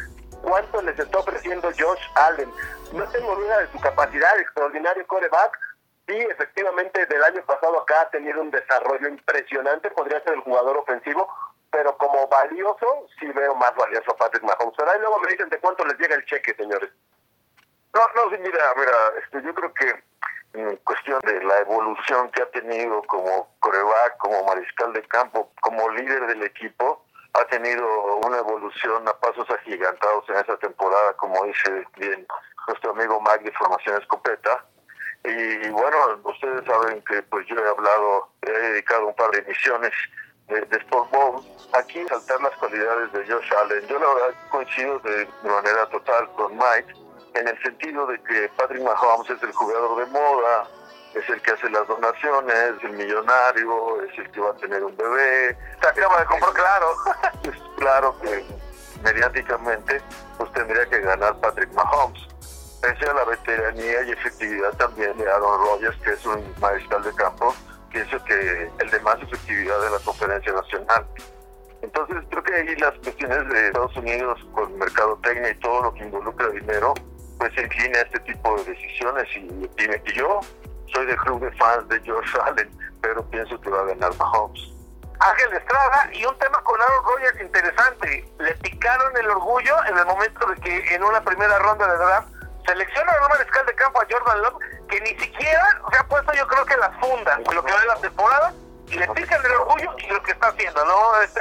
cuánto 0.43 0.83
les 0.83 0.99
está 0.99 1.19
ofreciendo 1.19 1.69
Josh 1.79 2.03
Allen. 2.15 2.51
No 2.93 3.05
tengo 3.09 3.37
duda 3.37 3.59
de 3.59 3.73
su 3.73 3.81
capacidad, 3.81 4.39
extraordinario 4.39 5.07
coreback, 5.07 5.59
Sí, 6.09 6.17
efectivamente, 6.17 7.05
del 7.05 7.23
año 7.23 7.45
pasado 7.45 7.83
acá 7.83 8.01
ha 8.01 8.11
tenido 8.11 8.41
un 8.41 8.51
desarrollo 8.51 9.09
impresionante, 9.09 9.91
podría 9.91 10.23
ser 10.23 10.33
el 10.33 10.41
jugador 10.41 10.79
ofensivo, 10.79 11.29
pero 11.71 11.99
como 11.99 12.27
valioso, 12.29 13.07
sí 13.21 13.27
veo 13.27 13.55
más 13.55 13.75
valioso 13.77 14.13
a 14.13 14.17
Patrick 14.17 14.43
Mahomes. 14.43 14.75
Pero 14.79 14.91
ahí 14.91 14.99
luego 15.01 15.19
me 15.19 15.29
dicen 15.29 15.51
de 15.51 15.59
cuánto 15.59 15.85
les 15.85 15.99
llega 15.99 16.15
el 16.15 16.25
cheque, 16.25 16.55
señores. 16.55 16.89
No, 17.93 18.01
no, 18.15 18.31
sí, 18.31 18.41
mira, 18.41 18.73
mira, 18.77 18.93
este, 19.23 19.43
yo 19.43 19.55
creo 19.55 19.75
que 19.75 20.03
en 20.55 20.77
cuestión 20.77 21.21
de 21.25 21.43
la 21.45 21.59
evolución 21.59 22.31
que 22.31 22.41
ha 22.43 22.51
tenido 22.53 23.03
como 23.03 23.55
coreback, 23.61 24.17
como 24.17 24.45
mariscal 24.45 24.95
de 24.95 25.03
campo, 25.09 25.53
como 25.61 25.91
líder 25.91 26.27
del 26.27 26.43
equipo, 26.43 27.05
ha 27.35 27.45
tenido 27.45 28.17
una 28.27 28.39
evolución 28.39 29.07
a 29.07 29.13
pasos 29.13 29.49
agigantados 29.51 30.25
en 30.31 30.37
esa 30.37 30.57
temporada, 30.57 31.13
como 31.19 31.45
dice 31.45 31.87
bien 31.97 32.27
nuestro 32.67 32.93
amigo 32.93 33.21
Mike 33.21 33.45
de 33.45 33.53
Formación 33.53 34.01
Escopeta. 34.01 34.65
Y 35.25 35.69
bueno, 35.71 36.21
ustedes 36.25 36.65
saben 36.65 37.03
que 37.03 37.23
pues 37.25 37.47
yo 37.47 37.57
he 37.57 37.69
hablado, 37.69 38.29
he 38.43 38.51
dedicado 38.51 39.09
un 39.09 39.15
par 39.15 39.31
de 39.31 39.39
emisiones 39.41 39.93
de, 40.49 40.61
de 40.63 40.77
Sport 40.79 41.11
Bowl. 41.11 41.43
Aquí 41.75 42.05
saltar 42.09 42.41
las 42.41 42.55
cualidades 42.57 43.13
de 43.13 43.27
Josh 43.27 43.53
Allen. 43.55 43.87
Yo 43.89 43.99
la 43.99 44.15
verdad 44.15 44.35
coincido 44.51 44.99
de, 45.01 45.29
manera 45.43 45.87
total 45.91 46.29
con 46.33 46.57
Mike 46.57 46.95
en 47.35 47.49
el 47.49 47.63
sentido 47.63 48.07
de 48.07 48.21
que 48.23 48.49
Patrick 48.57 48.83
Mahomes 48.83 49.29
es 49.31 49.43
el 49.43 49.53
jugador 49.53 49.99
de 49.99 50.07
moda, 50.07 50.69
es 51.15 51.29
el 51.29 51.41
que 51.43 51.51
hace 51.51 51.69
las 51.71 51.87
donaciones, 51.87 52.55
es 52.55 52.85
el 52.85 52.93
millonario, 52.93 54.03
es 54.05 54.19
el 54.19 54.31
que 54.31 54.41
va 54.41 54.51
a 54.51 54.57
tener 54.57 54.83
un 54.83 54.97
bebé. 54.97 55.57
Se 55.81 55.89
acaba 55.89 56.21
de 56.21 56.27
comprar 56.27 56.53
claro. 56.55 56.95
es 57.43 57.63
claro 57.77 58.17
que 58.21 58.45
mediáticamente 59.03 60.01
pues 60.39 60.53
tendría 60.53 60.87
que 60.87 61.01
ganar 61.01 61.39
Patrick 61.41 61.71
Mahomes 61.73 62.29
pese 62.81 63.11
a 63.11 63.15
la 63.15 63.25
veteranía 63.25 64.03
y 64.03 64.13
efectividad 64.13 64.73
también 64.77 65.17
de 65.19 65.31
Aaron 65.31 65.61
Rodgers, 65.61 65.97
que 66.03 66.13
es 66.13 66.27
un 66.27 66.55
mariscal 66.61 67.03
de 67.03 67.13
campo, 67.15 67.55
pienso 67.91 68.23
que 68.25 68.71
el 68.79 68.91
de 68.91 69.01
más 69.01 69.21
efectividad 69.23 69.81
de 69.81 69.91
la 69.91 69.99
conferencia 70.05 70.53
nacional. 70.53 71.07
Entonces 71.83 72.17
creo 72.31 72.43
que 72.43 72.55
ahí 72.55 72.77
las 72.77 72.95
cuestiones 72.99 73.49
de 73.49 73.67
Estados 73.69 73.97
Unidos 73.97 74.41
con 74.53 74.77
mercadotecnia 74.79 75.51
y 75.51 75.55
todo 75.57 75.83
lo 75.83 75.95
que 75.95 76.05
involucra 76.05 76.49
dinero, 76.49 76.95
pues 77.39 77.53
se 77.55 77.63
inclina 77.63 77.99
a 77.99 78.03
este 78.03 78.21
tipo 78.21 78.57
de 78.57 78.65
decisiones 78.65 79.29
y, 79.37 79.39
y, 79.39 80.13
yo 80.13 80.41
soy 80.93 81.07
del 81.07 81.17
club 81.19 81.41
de 81.41 81.53
fans 81.53 81.89
de 81.89 82.01
George 82.01 82.39
Allen, 82.45 82.69
pero 83.01 83.25
pienso 83.31 83.61
que 83.61 83.71
va 83.71 83.81
a 83.81 83.85
ganar 83.85 84.13
Mahomes. 84.17 84.73
Ángel 85.21 85.53
Estrada 85.53 86.11
y 86.13 86.25
un 86.25 86.37
tema 86.39 86.61
con 86.63 86.81
Aaron 86.81 87.05
Rodgers 87.05 87.41
interesante. 87.41 88.33
Le 88.39 88.55
picaron 88.55 89.17
el 89.17 89.29
orgullo 89.31 89.75
en 89.87 89.99
el 89.99 90.07
momento 90.07 90.47
de 90.47 90.55
que 90.61 90.95
en 90.95 91.03
una 91.03 91.21
primera 91.23 91.59
ronda 91.59 91.87
de 91.91 91.99
draft 91.99 92.38
selecciona 92.69 93.13
a 93.13 93.23
un 93.23 93.29
mariscal 93.31 93.67
de 93.67 93.75
campo 93.75 94.01
a 94.01 94.07
Jordan 94.11 94.43
Love 94.43 94.59
que 94.89 95.01
ni 95.01 95.19
siquiera 95.19 95.81
se 95.91 95.99
ha 95.99 96.07
puesto 96.07 96.33
yo 96.35 96.47
creo 96.47 96.65
que 96.67 96.77
las 96.77 96.91
fundas 97.01 97.39
lo 97.39 97.65
que 97.65 97.73
va 97.73 97.81
de 97.81 97.87
la 97.87 97.97
temporada 97.97 98.53
y 98.91 98.95
le 98.95 99.09
pican 99.09 99.41
el 99.45 99.53
orgullo 99.53 99.91
y 99.99 100.13
lo 100.13 100.23
que 100.23 100.33
está 100.33 100.49
haciendo, 100.49 100.85
¿no, 100.85 101.23
este? 101.23 101.41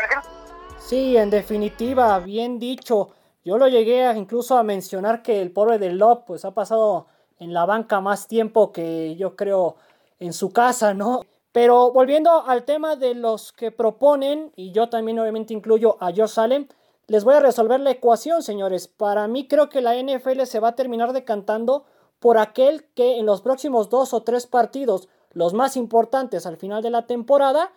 Sí, 0.80 1.16
en 1.16 1.30
definitiva, 1.30 2.20
bien 2.20 2.60
dicho. 2.60 3.12
Yo 3.46 3.58
lo 3.58 3.68
llegué 3.70 4.12
incluso 4.16 4.58
a 4.58 4.64
mencionar 4.64 5.22
que 5.22 5.42
el 5.42 5.52
pobre 5.52 5.80
de 5.80 5.92
Love 5.92 6.24
pues 6.28 6.44
ha 6.44 6.52
pasado 6.52 7.08
en 7.40 7.54
la 7.54 7.66
banca 7.66 8.02
más 8.02 8.28
tiempo 8.28 8.74
que 8.74 9.16
yo 9.16 9.36
creo 9.36 9.78
en 10.20 10.34
su 10.34 10.52
casa, 10.52 10.94
¿no? 10.94 11.22
Pero 11.54 11.92
volviendo 11.92 12.46
al 12.46 12.66
tema 12.66 12.98
de 12.98 13.16
los 13.16 13.54
que 13.54 13.72
proponen, 13.72 14.52
y 14.56 14.74
yo 14.74 14.90
también 14.90 15.20
obviamente 15.20 15.54
incluyo 15.54 15.98
a 16.02 16.12
Josh 16.14 16.40
Allen, 16.40 16.68
les 17.08 17.24
voy 17.24 17.36
a 17.36 17.40
resolver 17.40 17.80
la 17.80 17.92
ecuación, 17.92 18.44
señores. 18.44 18.88
Para 18.88 19.28
mí 19.28 19.48
creo 19.48 19.70
que 19.70 19.82
la 19.82 19.96
NFL 19.96 20.44
se 20.44 20.60
va 20.60 20.70
a 20.70 20.76
terminar 20.76 21.14
decantando 21.14 21.86
por 22.20 22.38
aquel 22.38 22.86
que 22.96 23.18
en 23.18 23.26
los 23.26 23.42
próximos 23.42 23.90
dos 23.90 24.14
o 24.14 24.24
tres 24.24 24.48
partidos, 24.48 25.08
los 25.32 25.54
más 25.54 25.78
importantes 25.78 26.46
al 26.46 26.58
final 26.58 26.82
de 26.82 26.90
la 26.90 27.06
temporada, 27.06 27.72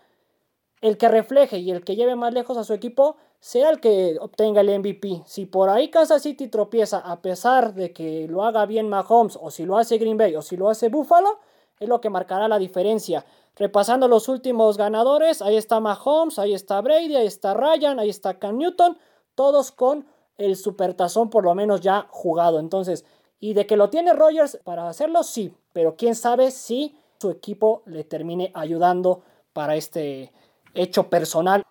el 0.81 0.97
que 0.97 1.09
refleje 1.09 1.59
y 1.59 1.71
el 1.71 1.85
que 1.85 1.95
lleve 1.95 2.17
más 2.17 2.33
lejos 2.33 2.57
a 2.57 2.65
su 2.65 2.73
equipo 2.73 3.17
sea 3.39 3.71
el 3.71 3.81
que 3.81 4.17
obtenga 4.21 4.63
el 4.63 4.79
MVP. 4.79 5.23
Si 5.27 5.47
por 5.47 5.69
ahí 5.69 5.91
Kansas 5.91 6.23
City 6.23 6.49
tropieza 6.49 6.99
a 6.99 7.21
pesar 7.21 7.75
de 7.75 7.93
que 7.93 8.27
lo 8.29 8.45
haga 8.45 8.67
bien 8.67 8.89
Mahomes 8.89 9.39
o 9.41 9.51
si 9.51 9.65
lo 9.65 9.79
hace 9.79 9.99
Green 9.99 10.17
Bay 10.17 10.35
o 10.37 10.43
si 10.43 10.57
lo 10.57 10.69
hace 10.71 10.89
Buffalo, 10.89 11.39
es 11.79 11.89
lo 11.89 12.01
que 12.01 12.11
marcará 12.11 12.49
la 12.49 12.59
diferencia. 12.59 13.25
Repasando 13.57 14.09
los 14.09 14.29
últimos 14.29 14.77
ganadores, 14.77 15.43
ahí 15.43 15.57
está 15.57 15.81
Mahomes, 15.81 16.39
ahí 16.39 16.55
está 16.55 16.81
Brady, 16.81 17.17
ahí 17.17 17.27
está 17.27 17.55
Ryan, 17.55 17.99
ahí 17.99 18.11
está 18.11 18.39
Cam 18.39 18.59
Newton, 18.59 18.99
todos 19.41 19.73
con 19.73 20.07
el 20.37 20.55
supertazón 20.55 21.31
por 21.31 21.45
lo 21.45 21.55
menos 21.55 21.81
ya 21.81 22.07
jugado. 22.11 22.61
Entonces, 22.61 23.07
y 23.39 23.55
de 23.55 23.67
que 23.67 23.79
lo 23.79 23.89
tiene 23.89 24.13
Rogers 24.13 24.59
para 24.67 24.87
hacerlo, 24.87 25.23
sí, 25.23 25.57
pero 25.73 25.97
quién 25.97 26.15
sabe 26.15 26.51
si 26.51 27.03
su 27.19 27.31
equipo 27.31 27.83
le 27.87 28.05
termine 28.05 28.53
ayudando 28.55 29.23
para 29.55 29.77
este 29.77 30.31
hecho 30.75 31.09
personal. 31.09 31.65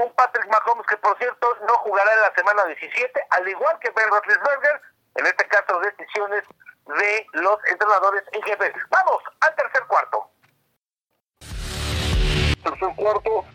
Un 0.00 0.12
Patrick 0.12 0.46
Mahomes 0.46 0.86
que 0.86 0.96
por 0.98 1.18
cierto 1.18 1.48
no 1.66 1.74
jugará 1.78 2.14
en 2.14 2.20
la 2.20 2.34
semana 2.36 2.64
17, 2.64 3.26
al 3.28 3.48
igual 3.48 3.76
que 3.80 3.90
Ben 3.90 4.08
Roethlisberger, 4.08 4.80
en 5.16 5.26
este 5.26 5.48
caso 5.48 5.80
decisiones 5.80 6.44
de 6.86 7.26
los 7.32 7.58
entrenadores 7.72 8.22
en 8.30 8.42
jefe. 8.42 8.72
Vamos 8.88 9.20
al 9.40 9.52
tercer 9.56 9.82
cuarto. 9.88 10.30
Tercer 12.62 12.94
cuarto. 12.94 13.53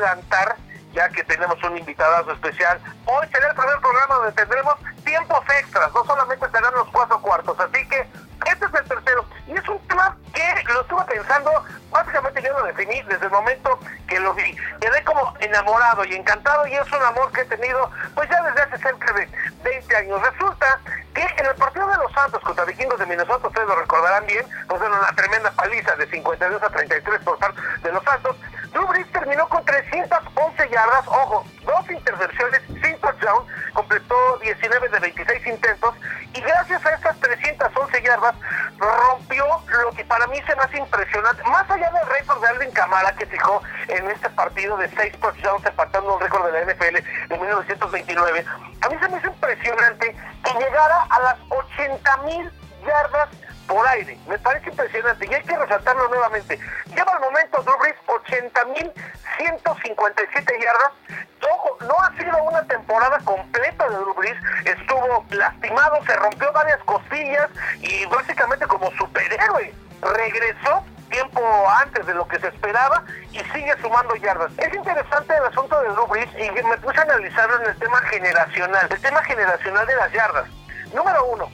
Adelantar 0.00 0.56
ya 0.92 1.08
que 1.08 1.22
tenemos 1.24 1.62
un 1.62 1.78
invitado 1.78 2.32
especial. 2.32 2.80
Hoy 3.06 3.26
será 3.32 3.48
el 3.48 3.54
primer 3.54 3.78
programa 3.80 4.14
donde 4.16 4.32
tendremos 4.32 4.74
tiempos 5.04 5.40
extras, 5.60 5.92
no 5.94 6.04
solamente 6.04 6.50
serán 6.50 6.74
los 6.74 6.88
cuatro 6.88 7.20
cuartos, 7.20 7.58
así 7.60 7.88
que 7.88 8.08
este 8.46 8.66
es 8.66 8.74
el 8.74 8.88
tercero. 8.88 9.24
Y 9.46 9.52
es 9.52 9.68
un 9.68 9.78
tema 9.86 10.16
que 10.32 10.72
lo 10.72 10.80
estuve 10.80 11.04
pensando, 11.04 11.50
básicamente 11.90 12.42
yo 12.42 12.52
lo 12.58 12.64
definí 12.64 13.02
desde 13.02 13.26
el 13.26 13.30
momento 13.30 13.78
que 14.06 14.18
lo 14.20 14.34
vi. 14.34 14.56
Quedé 14.80 15.04
como 15.04 15.34
enamorado 15.40 16.04
y 16.04 16.14
encantado 16.14 16.66
y 16.66 16.74
es 16.74 16.92
un 16.92 17.02
amor 17.02 17.30
que 17.32 17.42
he 17.42 17.44
tenido 17.44 17.90
pues 18.14 18.28
ya 18.28 18.42
desde 18.42 18.62
hace 18.62 18.78
cerca 18.78 19.12
de 19.12 19.28
20 19.62 19.96
años. 19.96 20.22
Resulta 20.22 20.80
que 21.14 21.22
en 21.22 21.46
el 21.46 21.54
partido 21.56 21.88
de 21.88 21.96
los 21.96 22.12
Santos 22.12 22.40
contra 22.42 22.64
Vikingos 22.64 22.98
de 22.98 23.06
Minnesota, 23.06 23.48
ustedes 23.48 23.68
lo 23.68 23.76
recordarán 23.76 24.26
bien, 24.26 24.46
pues 24.68 24.80
era 24.80 24.90
una 24.90 25.12
tremenda 25.12 25.50
paliza 25.52 25.96
de 25.96 26.06
52 26.06 26.62
a 26.62 26.70
33 26.70 27.04
mí 40.30 40.38
se 40.46 40.56
me 40.56 40.62
hace 40.62 40.78
impresionante, 40.78 41.42
más 41.44 41.68
allá 41.70 41.90
del 41.90 42.06
récord 42.08 42.40
de 42.40 42.48
Alvin 42.48 42.70
Kamara 42.70 43.12
que 43.16 43.26
fijó 43.26 43.62
en 43.88 44.10
este 44.10 44.30
partido 44.30 44.76
de 44.76 44.88
6 44.88 45.20
touchdowns 45.20 45.66
empatando 45.66 46.14
un 46.14 46.20
récord 46.20 46.46
de 46.46 46.52
la 46.52 46.72
NFL 46.72 46.94
de 47.28 47.38
1929, 47.38 48.44
a 48.80 48.88
mí 48.88 48.96
se 49.00 49.08
me 49.08 49.16
hace 49.16 49.26
impresionante 49.26 50.16
que 50.44 50.52
llegara 50.58 51.06
a 51.10 51.20
las 51.20 51.36
80 51.48 52.16
mil 52.18 52.50
generacional, 78.10 78.86
el 78.90 79.00
tema 79.00 79.22
generacional 79.24 79.86
de 79.86 79.96
las 79.96 80.12
yardas. 80.12 80.48
Número 80.92 81.24
uno, 81.24 81.50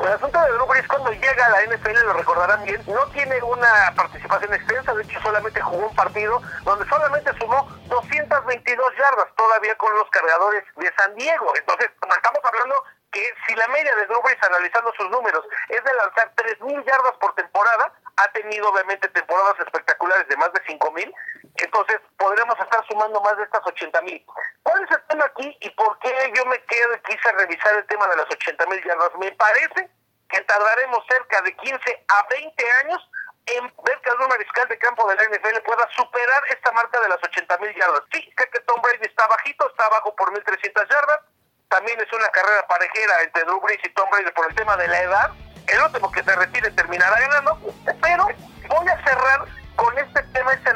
el 0.00 0.08
asunto 0.08 0.40
de 0.40 0.52
Drew 0.52 0.66
Brees 0.66 0.88
cuando 0.88 1.12
llega 1.12 1.46
a 1.46 1.50
la 1.50 1.62
NFL, 1.64 2.04
lo 2.04 2.14
recordarán 2.14 2.64
bien, 2.64 2.82
no 2.86 3.06
tiene 3.08 3.40
una 3.42 3.92
participación 3.94 4.52
extensa, 4.54 4.94
de 4.94 5.02
hecho 5.02 5.20
solamente 5.20 5.60
jugó 5.60 5.86
un 5.88 5.94
partido 5.94 6.40
donde 6.64 6.88
solamente 6.88 7.30
sumó 7.38 7.68
222 7.88 8.92
yardas 8.98 9.28
todavía 9.36 9.76
con 9.76 9.94
los 9.94 10.08
cargadores 10.10 10.64
de 10.76 10.90
San 10.96 11.14
Diego. 11.14 11.52
Entonces, 11.56 11.90
estamos 12.16 12.40
hablando 12.42 12.74
que 13.12 13.22
si 13.46 13.54
la 13.54 13.68
media 13.68 13.94
de 13.96 14.06
Drew 14.06 14.22
Brees, 14.22 14.42
analizando 14.42 14.92
sus 14.96 15.10
números, 15.10 15.44
es 15.68 15.84
de 15.84 15.94
lanzar 15.94 16.32
3.000 16.34 16.84
yardas 16.84 17.12
por 17.20 17.34
temporada, 17.34 17.92
ha 18.16 18.28
tenido 18.32 18.70
obviamente 18.70 19.08
temporadas 19.08 19.60
espectaculares 19.60 20.26
de 20.28 20.36
más 20.36 20.52
de 20.54 20.62
5.000, 20.64 21.14
entonces 21.62 22.00
podremos 22.16 22.58
estar 22.58 22.84
sumando 22.88 23.20
más 23.20 23.36
de 23.36 23.44
estas 23.44 23.62
80.000. 23.62 24.24
¿Cuál 24.62 24.84
es 24.84 24.90
el 24.90 25.02
tema 25.08 25.24
aquí 25.24 25.56
y 25.60 25.70
por 25.70 25.98
qué 26.00 26.32
yo 26.34 26.44
me 26.46 26.62
quedo 26.64 26.94
y 26.94 27.00
quise 27.00 27.32
revisar 27.32 27.74
el 27.74 27.86
tema 27.86 28.06
de 28.08 28.16
las 28.16 28.26
80.000 28.26 28.84
yardas? 28.84 29.10
Me 29.18 29.32
parece 29.32 29.90
que 30.28 30.40
tardaremos 30.42 31.04
cerca 31.08 31.40
de 31.42 31.54
15 31.56 32.04
a 32.08 32.26
20 32.30 32.70
años 32.84 33.10
en 33.46 33.64
ver 33.84 34.00
que 34.00 34.10
algún 34.10 34.28
mariscal 34.28 34.68
de 34.68 34.78
campo 34.78 35.08
de 35.08 35.16
la 35.16 35.24
NFL 35.24 35.62
pueda 35.64 35.88
superar 35.96 36.42
esta 36.48 36.72
marca 36.72 37.00
de 37.00 37.08
las 37.08 37.20
80.000 37.20 37.78
yardas. 37.78 38.02
Sí, 38.12 38.32
sé 38.36 38.50
que 38.50 38.60
Tom 38.60 38.80
Brady 38.80 39.06
está 39.06 39.26
bajito, 39.26 39.68
está 39.68 39.86
abajo 39.86 40.14
por 40.16 40.32
1.300 40.32 40.88
yardas, 40.88 41.20
también 41.68 42.00
es 42.00 42.12
una 42.12 42.28
carrera 42.28 42.66
parejera 42.66 43.22
entre 43.22 43.44
Drew 43.44 43.60
Brees 43.60 43.80
y 43.84 43.88
Tom 43.94 44.08
Brady 44.10 44.30
por 44.32 44.48
el 44.48 44.54
tema 44.54 44.76
de 44.76 44.88
la 44.88 45.00
edad. 45.00 45.30
El 45.66 45.82
último 45.82 46.10
que 46.12 46.22
se 46.22 46.36
retire 46.36 46.70
terminará 46.72 47.18
ganando, 47.18 47.58
pero 48.00 48.28
voy 48.68 48.88
a 48.88 49.04
cerrar 49.04 49.46
con 49.76 49.96
este 49.98 50.11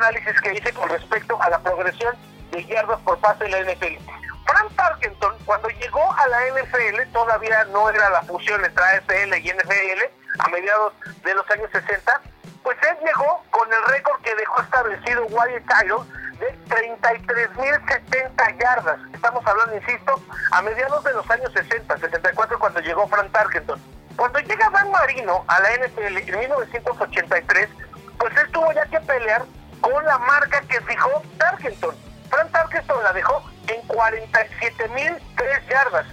análisis 0.07 0.41
que 0.41 0.55
hice 0.55 0.73
con 0.73 0.89
respecto 0.89 1.41
a 1.43 1.51
la 1.51 1.59
progresión 1.59 2.15
de 2.53 2.65
yardas 2.65 3.01
por 3.01 3.19
pase 3.19 3.45
de 3.45 3.51
la 3.51 3.73
NFL. 3.73 3.99
Frank 4.47 4.73
Parkinson, 4.77 5.35
cuando 5.45 5.69
llegó 5.69 6.13
a 6.13 6.29
la 6.29 6.39
NFL, 6.47 7.13
todavía 7.13 7.65
no 7.67 7.91
era 7.91 8.11
la 8.11 8.23
fusión 8.23 8.65
entre 8.65 8.85
AFL 8.85 9.37
y 9.37 9.51
NFL, 9.51 10.03
a 10.39 10.49
mediados 10.49 10.93
de 11.25 11.35
los 11.35 11.51
años 11.51 11.69
60, 11.73 12.21
pues 12.63 12.77
él 12.89 12.97
llegó 13.05 13.43
con 13.51 13.73
el 13.73 13.83
récord 13.87 14.21
que 14.23 14.35
dejó 14.37 14.63
establecido 14.63 15.27
Wyatt 15.27 15.67
Tyler 15.67 15.99
de 16.39 16.55
33.070 16.69 18.59
yardas. 18.59 19.01
Estamos 19.13 19.45
hablando, 19.45 19.75
insisto, 19.75 20.23
a 20.53 20.63
mediados 20.63 21.03
de 21.03 21.13
los 21.15 21.29
años 21.31 21.51
60, 21.53 21.99
64, 21.99 22.59
cuando 22.61 22.81
llegó 22.81 23.09
Frank 23.09 23.33
Tarkenton. 23.33 23.81
Cuando 24.17 24.39
llega 24.39 24.71
Dan 24.71 24.91
Marino 24.93 25.45
a 25.49 25.61
la 25.61 25.71
NFL 25.77 26.19
en 26.19 26.39
1983, 26.39 27.69
pues 28.19 28.37
él 28.37 28.51
tuvo 28.53 28.73
ya 28.73 28.87
que 28.87 29.01
pelear 29.01 29.45
con 29.81 30.05
la 30.05 30.19
marca 30.19 30.61
que 30.63 30.81
fijó 30.83 31.23
Tarkenton. 31.39 31.97
Frank 32.31 32.53
Tarkenton 32.53 33.03
la 33.03 33.13
dejó 33.13 33.43
en 33.69 33.87
47.003 33.89 35.69
yardas. 35.69 36.07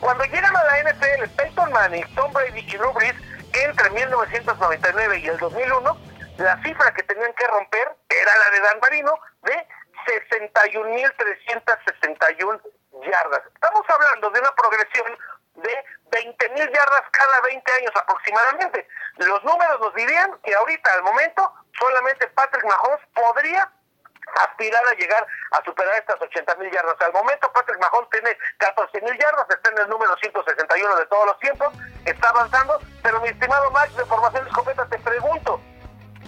Cuando 0.00 0.24
llegan 0.24 0.56
a 0.56 0.64
la 0.64 0.82
NFL, 0.82 1.28
Peyton 1.36 1.70
Manning, 1.72 2.04
Tom 2.14 2.32
Brady 2.32 2.60
y 2.60 2.76
Drew 2.76 2.92
Brees, 2.92 3.14
entre 3.52 3.90
1999 3.90 5.18
y 5.18 5.28
el 5.28 5.38
2001, 5.38 5.96
la 6.38 6.60
cifra 6.62 6.92
que 6.92 7.02
tenían 7.04 7.32
que 7.32 7.46
romper 7.46 7.96
era 8.08 8.38
la 8.38 8.50
de 8.50 8.60
Dan 8.60 8.80
Marino 8.80 9.14
de 9.42 9.66
61.361 10.06 12.60
yardas. 13.10 13.42
Estamos 13.54 13.82
hablando 13.88 14.30
de 14.30 14.40
una 14.40 14.54
progresión 14.54 15.18
de 15.54 15.84
20.000 16.10 16.56
yardas 16.56 17.02
cada 17.10 17.40
20 17.40 17.72
años 17.72 17.92
aproximadamente. 17.94 18.86
Los 19.16 19.42
números 19.44 19.80
nos 19.80 19.94
dirían 19.94 20.38
que 20.44 20.54
ahorita, 20.54 20.92
al 20.92 21.02
momento, 21.02 21.50
solamente 21.78 22.28
Patrick 22.28 22.64
Mahomes 22.64 23.00
podría 23.26 23.68
aspirar 24.42 24.82
a 24.86 24.94
llegar 24.94 25.26
a 25.52 25.64
superar 25.64 25.94
estas 25.98 26.16
80.000 26.16 26.70
yardas. 26.72 27.00
Al 27.00 27.12
momento, 27.12 27.50
Patrick 27.52 27.80
Mahomes 27.80 28.10
tiene 28.10 28.36
14.000 28.58 29.18
yardas, 29.18 29.46
está 29.50 29.70
en 29.70 29.78
el 29.78 29.88
número 29.88 30.16
161 30.16 30.96
de 30.96 31.06
todos 31.06 31.26
los 31.26 31.38
tiempos, 31.38 31.72
está 32.04 32.28
avanzando, 32.30 32.78
pero 33.02 33.20
mi 33.20 33.28
estimado 33.28 33.70
Max 33.70 33.96
de 33.96 34.04
Formación 34.04 34.46
Escopeta, 34.46 34.86
te 34.86 34.98
pregunto, 34.98 35.60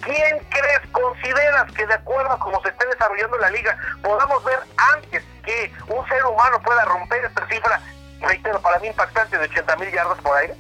¿quién 0.03 0.39
crees, 0.51 0.81
consideras 0.93 1.71
que 1.73 1.87
de 1.87 1.95
acuerdo 1.95 2.33
a 2.33 2.39
cómo 2.39 2.63
se 2.63 2.69
esté 2.71 2.87
desarrollando 2.87 3.37
la 3.39 3.51
liga, 3.51 3.77
podamos 4.03 4.45
ver 4.45 4.59
antes 4.95 5.25
que 5.45 5.73
un 5.89 6.07
ser 6.09 6.25
humano 6.25 6.61
pueda 6.63 6.85
romper 6.85 7.25
esta 7.25 7.47
cifra 7.49 7.81
reitero, 8.21 8.61
para 8.61 8.79
mí 8.81 8.89
impactante 8.89 9.39
de 9.39 9.45
80 9.45 9.77
mil 9.77 9.91
yardas 9.93 10.19
por 10.19 10.37
aire. 10.37 10.55